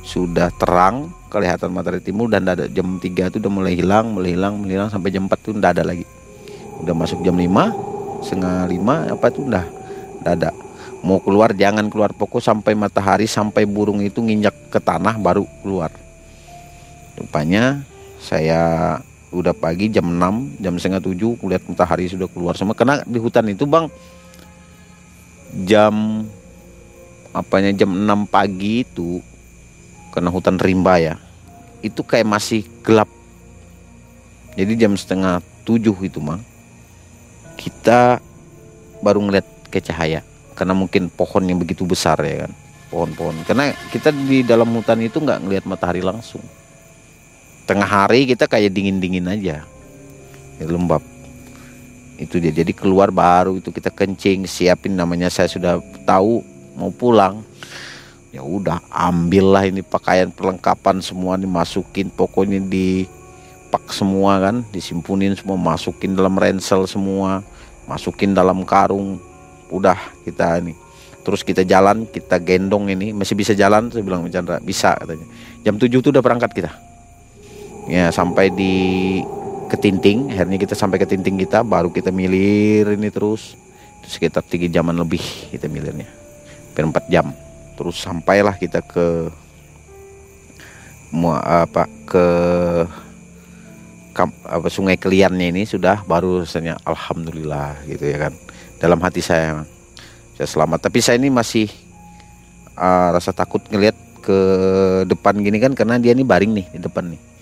[0.05, 4.61] sudah terang kelihatan matahari timur dan ada jam 3 itu udah mulai hilang mulai hilang
[4.61, 6.05] mulai hilang sampai jam 4 itu udah ada lagi.
[6.85, 7.49] Udah masuk jam 5
[8.21, 9.65] setengah 5 apa itu udah
[10.29, 10.51] ada.
[11.05, 16.04] Mau keluar jangan keluar pokok sampai matahari sampai burung itu nginjak ke tanah baru keluar
[17.19, 17.83] rupanya
[18.19, 18.97] saya
[19.35, 22.79] udah pagi jam 6 jam setengah 7 kulihat matahari sudah keluar semua.
[22.79, 23.91] Karena di hutan itu bang
[25.67, 26.25] jam
[27.35, 29.19] apanya jam 6 pagi itu
[30.15, 31.15] karena hutan rimba ya
[31.83, 33.11] itu kayak masih gelap.
[34.55, 36.39] Jadi jam setengah tujuh itu mah
[37.59, 38.23] kita
[39.03, 40.23] baru ngeliat ke cahaya.
[40.55, 42.53] Karena mungkin pohon yang begitu besar ya kan
[42.95, 43.43] pohon-pohon.
[43.43, 46.41] Karena kita di dalam hutan itu nggak ngeliat matahari langsung
[47.65, 49.65] tengah hari kita kayak dingin-dingin aja.
[50.61, 51.01] Ya, lembab.
[52.21, 52.55] Itu dia.
[52.55, 55.27] Jadi keluar baru itu kita kencing siapin namanya.
[55.33, 56.45] Saya sudah tahu
[56.79, 57.43] mau pulang.
[58.31, 62.11] Ya udah ambillah ini pakaian perlengkapan semua dimasukin.
[62.11, 63.07] Pokoknya di
[63.73, 67.43] pak semua kan disimpunin semua masukin dalam ransel semua
[67.91, 69.19] masukin dalam karung.
[69.73, 70.77] Udah kita ini.
[71.25, 73.11] Terus kita jalan kita gendong ini.
[73.11, 73.91] Masih bisa jalan?
[73.91, 74.61] Saya bilang Chandra.
[74.61, 75.27] Bisa katanya.
[75.65, 76.94] Jam 7 itu udah berangkat kita
[77.89, 78.75] ya sampai di
[79.69, 80.33] ketinting.
[80.33, 83.57] Akhirnya kita sampai ke tinting kita baru kita milir ini terus.
[84.01, 86.09] Itu sekitar tiga jaman lebih kita milirnya.
[86.75, 87.27] Hampir 4 jam.
[87.75, 89.31] Terus sampailah kita ke
[91.47, 92.27] apa ke
[94.47, 95.63] apa sungai Keliannya ini.
[95.67, 98.33] Sudah baru rasanya alhamdulillah gitu ya kan.
[98.79, 99.65] Dalam hati saya
[100.35, 100.91] saya selamat.
[100.91, 101.71] Tapi saya ini masih
[102.79, 104.39] uh, rasa takut ngelihat ke
[105.05, 107.34] depan gini kan karena dia ini baring nih di depan nih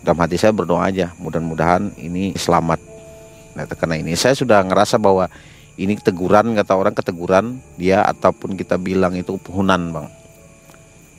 [0.00, 2.80] dalam hati saya berdoa aja mudah-mudahan ini selamat.
[3.52, 5.28] Nah karena ini saya sudah ngerasa bahwa
[5.76, 10.08] ini teguran kata orang keteguran dia ataupun kita bilang itu puhunan bang.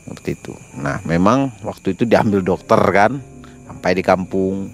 [0.05, 0.53] Seperti itu.
[0.81, 3.21] Nah memang waktu itu diambil dokter kan.
[3.69, 4.69] Sampai di kampung.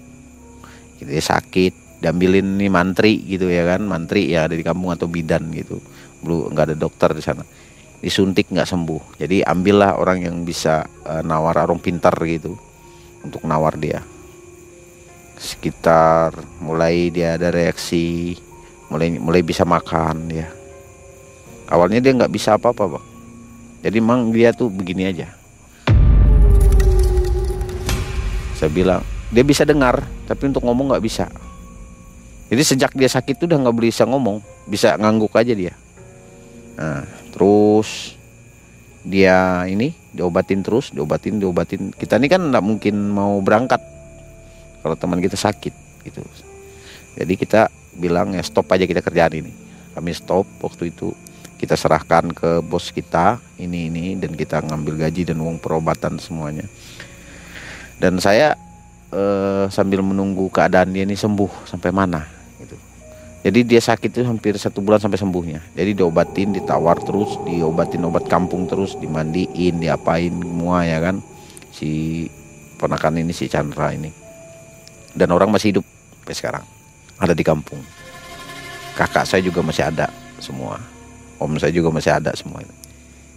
[0.96, 2.00] Gitu ya sakit.
[2.00, 3.84] Diambilin nih mantri gitu ya kan.
[3.84, 5.84] Mantri ya ada di kampung atau bidan gitu.
[6.24, 7.44] Belum nggak ada dokter di sana.
[8.00, 9.20] Disuntik nggak sembuh.
[9.20, 12.67] Jadi ambillah orang yang bisa uh, nawar orang pintar gitu
[13.22, 14.02] untuk nawar dia.
[15.38, 18.34] Sekitar mulai dia ada reaksi
[18.90, 20.48] mulai mulai bisa makan ya.
[21.68, 23.08] Awalnya dia nggak bisa apa-apa bang
[23.78, 25.30] jadi memang dia tuh begini aja.
[28.58, 31.30] Saya bilang dia bisa dengar tapi untuk ngomong nggak bisa.
[32.48, 35.74] Jadi sejak dia sakit tuh udah nggak bisa ngomong bisa ngangguk aja dia.
[36.74, 38.18] Nah terus
[39.06, 41.92] dia ini diobatin terus diobatin diobatin.
[41.92, 43.80] Kita ini kan nggak mungkin mau berangkat
[44.80, 45.74] kalau teman kita sakit
[46.06, 46.22] gitu.
[47.18, 49.52] Jadi kita bilang ya stop aja kita kerjaan ini.
[49.92, 51.10] Kami stop waktu itu
[51.58, 56.64] kita serahkan ke bos kita ini ini dan kita ngambil gaji dan uang perobatan semuanya.
[57.98, 58.54] Dan saya
[59.10, 62.37] eh, sambil menunggu keadaan dia ini sembuh sampai mana
[63.38, 65.62] jadi dia sakit itu hampir satu bulan sampai sembuhnya.
[65.78, 71.22] Jadi diobatin ditawar terus diobatin obat kampung terus dimandiin diapain semua ya kan?
[71.70, 72.26] Si
[72.82, 74.10] ponakan ini si Chandra ini.
[75.14, 76.64] Dan orang masih hidup sampai sekarang.
[77.22, 77.78] Ada di kampung.
[78.98, 80.10] Kakak saya juga masih ada
[80.42, 80.82] semua.
[81.38, 82.74] Om saya juga masih ada semua itu.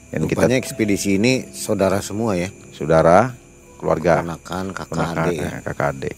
[0.09, 2.49] Dan Rupanya kita ekspedisi ini saudara semua ya?
[2.73, 3.37] Saudara
[3.77, 4.25] keluarga.
[4.25, 5.49] Ponakan kakak adik ya.
[5.49, 6.15] Eh, kakak adik.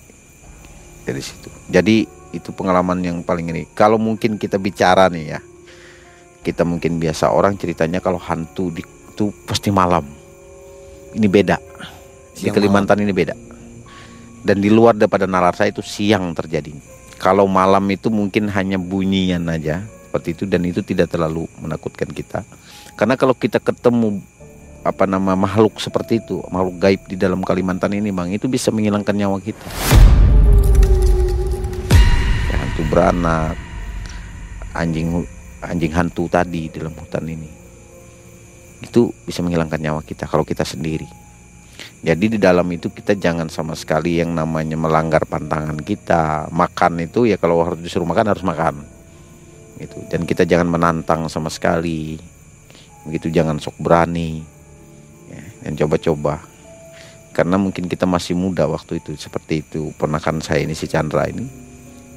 [1.04, 1.52] Dari situ.
[1.68, 5.40] Jadi itu pengalaman yang paling ini kalau mungkin kita bicara nih ya
[6.44, 10.04] kita mungkin biasa orang ceritanya kalau hantu di, itu pasti malam
[11.14, 11.56] ini beda
[12.36, 13.06] di Kalimantan malam.
[13.08, 13.36] ini beda
[14.44, 16.74] dan di luar daripada nalar saya itu siang terjadi
[17.22, 22.46] kalau malam itu mungkin hanya bunyian aja seperti itu dan itu tidak terlalu menakutkan kita.
[22.94, 24.22] Karena kalau kita ketemu
[24.86, 29.18] apa nama makhluk seperti itu, makhluk gaib di dalam Kalimantan ini, Bang, itu bisa menghilangkan
[29.18, 29.66] nyawa kita.
[32.94, 33.58] Beranak,
[34.78, 35.26] anjing
[35.66, 37.50] anjing hantu tadi dalam hutan ini.
[38.86, 41.10] Itu bisa menghilangkan nyawa kita kalau kita sendiri.
[42.06, 46.54] Jadi di dalam itu kita jangan sama sekali yang namanya melanggar pantangan kita.
[46.54, 48.86] Makan itu ya kalau harus disuruh makan harus makan.
[49.82, 49.98] Gitu.
[50.14, 52.22] Dan kita jangan menantang sama sekali.
[53.10, 54.46] Begitu jangan sok berani.
[55.34, 56.46] Ya, dan coba-coba.
[57.34, 59.90] Karena mungkin kita masih muda waktu itu seperti itu.
[59.98, 61.63] Kan saya ini si Chandra ini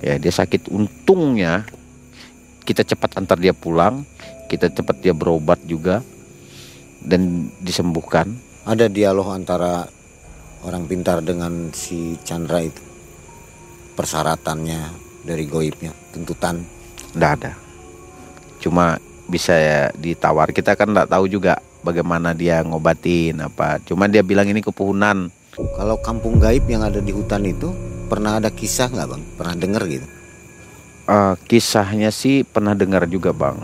[0.03, 1.65] ya dia sakit untungnya
[2.67, 4.03] kita cepat antar dia pulang
[4.51, 6.03] kita cepat dia berobat juga
[7.05, 8.35] dan disembuhkan
[8.67, 9.87] ada dialog antara
[10.67, 12.83] orang pintar dengan si Chandra itu
[13.95, 14.81] persyaratannya
[15.23, 16.77] dari goibnya tuntutan
[17.17, 17.53] Nggak ada.
[18.61, 20.53] Cuma bisa ya ditawar.
[20.53, 23.81] Kita kan nggak tahu juga bagaimana dia ngobatin apa.
[23.89, 25.33] Cuma dia bilang ini kepuhunan.
[25.57, 27.73] Kalau kampung gaib yang ada di hutan itu
[28.13, 29.23] pernah ada kisah nggak bang?
[29.41, 30.07] Pernah dengar gitu?
[31.07, 33.57] Uh, kisahnya sih pernah dengar juga bang.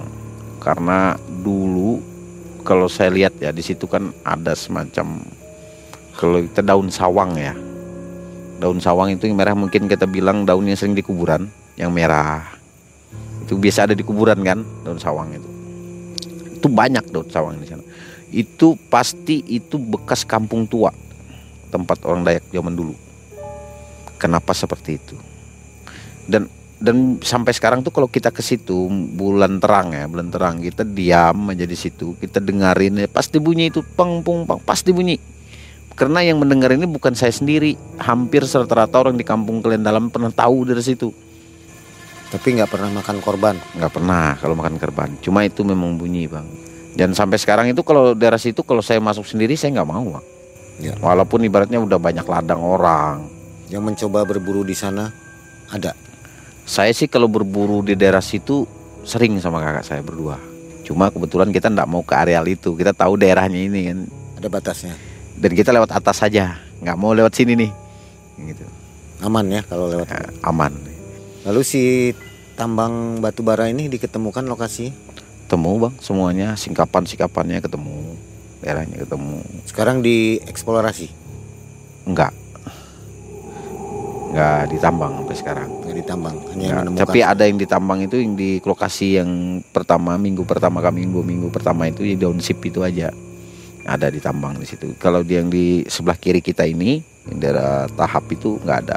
[0.56, 2.00] Karena dulu
[2.64, 5.20] kalau saya lihat ya di situ kan ada semacam
[6.16, 7.52] kalau kita daun sawang ya.
[8.56, 12.62] Daun sawang itu yang merah mungkin kita bilang daunnya sering di kuburan yang merah
[13.42, 15.48] itu biasa ada di kuburan kan daun sawang itu
[16.56, 17.84] itu banyak daun sawang di sana
[18.32, 20.88] itu pasti itu bekas kampung tua
[21.72, 22.92] tempat orang Dayak zaman dulu
[24.20, 25.16] kenapa seperti itu
[26.28, 26.46] dan
[26.82, 31.48] dan sampai sekarang tuh kalau kita ke situ bulan terang ya bulan terang kita diam
[31.48, 35.16] aja di situ kita dengarin ya pasti bunyi itu peng pung pang pasti bunyi
[35.96, 40.28] karena yang mendengar ini bukan saya sendiri hampir rata-rata orang di kampung kalian dalam pernah
[40.34, 41.14] tahu dari situ
[42.32, 43.60] tapi nggak pernah makan korban?
[43.76, 45.12] Nggak pernah kalau makan korban.
[45.20, 46.48] Cuma itu memang bunyi bang.
[46.96, 50.26] Dan sampai sekarang itu kalau daerah situ kalau saya masuk sendiri saya nggak mau bang.
[50.80, 50.96] Ya.
[51.00, 53.28] Walaupun ibaratnya udah banyak ladang orang.
[53.68, 55.12] Yang mencoba berburu di sana
[55.68, 55.92] ada?
[56.64, 58.64] Saya sih kalau berburu di daerah situ
[59.02, 60.38] sering sama kakak saya berdua.
[60.86, 62.74] Cuma kebetulan kita nggak mau ke areal itu.
[62.78, 63.98] Kita tahu daerahnya ini kan.
[64.38, 64.94] Ada batasnya.
[65.38, 67.72] Dan kita lewat atas saja, nggak mau lewat sini nih.
[68.52, 68.66] Gitu.
[69.22, 70.06] Aman ya kalau lewat.
[70.10, 70.74] Ya, aman.
[71.42, 71.82] Lalu si
[72.54, 74.94] tambang batu bara ini diketemukan lokasi?
[75.46, 78.16] Ketemu bang, semuanya singkapan-singkapannya ketemu,
[78.62, 79.42] daerahnya ketemu.
[79.66, 81.10] Sekarang dieksplorasi?
[82.06, 82.32] Enggak,
[84.32, 85.68] enggak ditambang sampai sekarang.
[85.82, 89.30] Enggak ditambang, hanya enggak, Tapi ada yang ditambang itu yang di lokasi yang
[89.74, 93.12] pertama minggu pertama kami minggu minggu pertama itu di daun sip itu aja
[93.86, 94.94] ada ditambang di situ.
[94.98, 98.96] Kalau yang di sebelah kiri kita ini, yang daerah tahap itu nggak ada.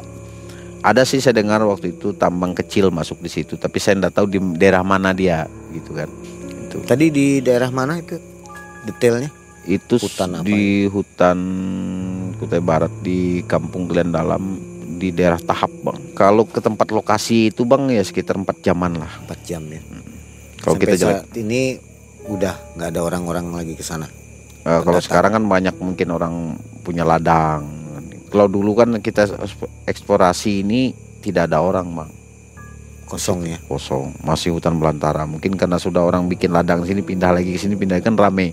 [0.86, 4.30] Ada sih saya dengar waktu itu tambang kecil masuk di situ, tapi saya tidak tahu
[4.30, 6.06] di daerah mana dia, gitu kan.
[6.70, 6.86] Itu.
[6.86, 8.22] Tadi di daerah mana itu
[8.86, 9.34] detailnya?
[9.66, 10.94] Itu hutan apa di ya?
[10.94, 11.40] hutan
[12.38, 14.62] Kutai Barat di Kampung Glen Dalam
[14.96, 15.98] di daerah Tahap bang.
[16.16, 19.12] Kalau ke tempat lokasi itu bang ya sekitar 4 jaman lah.
[19.28, 19.82] 4 jam ya.
[19.82, 20.04] Hmm.
[20.62, 21.78] Kalau kita jalan ini
[22.26, 24.08] udah nggak ada orang-orang lagi ke sana.
[24.66, 27.86] Uh, kalau sekarang kan banyak mungkin orang punya ladang
[28.36, 29.32] kalau dulu kan kita
[29.88, 30.92] eksplorasi ini
[31.24, 32.12] tidak ada orang, Bang.
[33.08, 33.56] Kosong ya.
[33.64, 35.24] Kosong, masih hutan belantara.
[35.24, 38.52] Mungkin karena sudah orang bikin ladang sini pindah lagi ke sini pindah kan rame.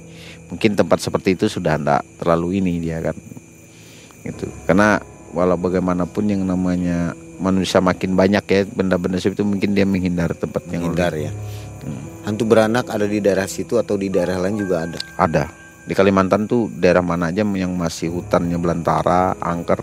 [0.52, 3.16] Mungkin tempat seperti itu sudah tidak terlalu ini dia kan.
[4.20, 4.46] Gitu.
[4.68, 5.00] Karena
[5.32, 10.68] walau bagaimanapun yang namanya manusia makin banyak ya benda-benda seperti itu mungkin dia menghindar tempat
[10.68, 11.32] menghindar yang menghindar ya.
[11.82, 12.02] Hmm.
[12.28, 15.00] Hantu beranak ada di daerah situ atau di daerah lain juga ada?
[15.18, 15.44] Ada.
[15.82, 19.82] di Kalimantan tuh daerah mana aja yang masih hutannya belantara, angker.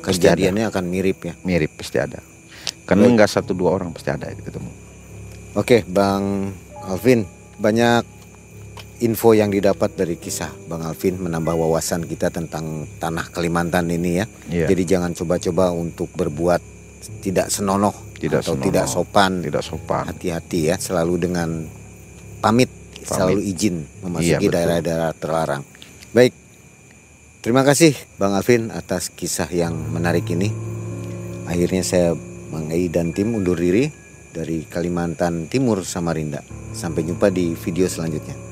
[0.00, 1.36] Kejadiannya akan mirip ya.
[1.44, 2.24] mirip pasti ada.
[2.88, 4.72] Karena nggak satu dua orang pasti ada ketemu.
[5.52, 6.56] Oke, Bang
[6.88, 7.28] Alvin,
[7.60, 8.21] banyak
[9.02, 14.26] info yang didapat dari kisah Bang Alvin menambah wawasan kita tentang tanah Kalimantan ini ya.
[14.48, 14.66] Iya.
[14.70, 16.62] Jadi jangan coba-coba untuk berbuat
[17.18, 18.66] tidak senonoh Tidak atau senonoh.
[18.70, 19.32] tidak sopan.
[19.42, 20.06] tidak sopan.
[20.06, 21.66] Hati-hati ya, selalu dengan
[22.38, 22.70] pamit,
[23.02, 24.54] selalu izin memasuki Iya, betul.
[24.54, 25.62] daerah-daerah terlarang.
[26.14, 26.32] Baik.
[27.42, 30.54] Terima kasih Bang Alvin atas kisah yang menarik ini.
[31.50, 32.14] Akhirnya saya
[32.54, 33.90] Bang Ei dan tim undur diri
[34.30, 36.46] dari Kalimantan Timur Samarinda.
[36.70, 38.51] Sampai jumpa di video selanjutnya.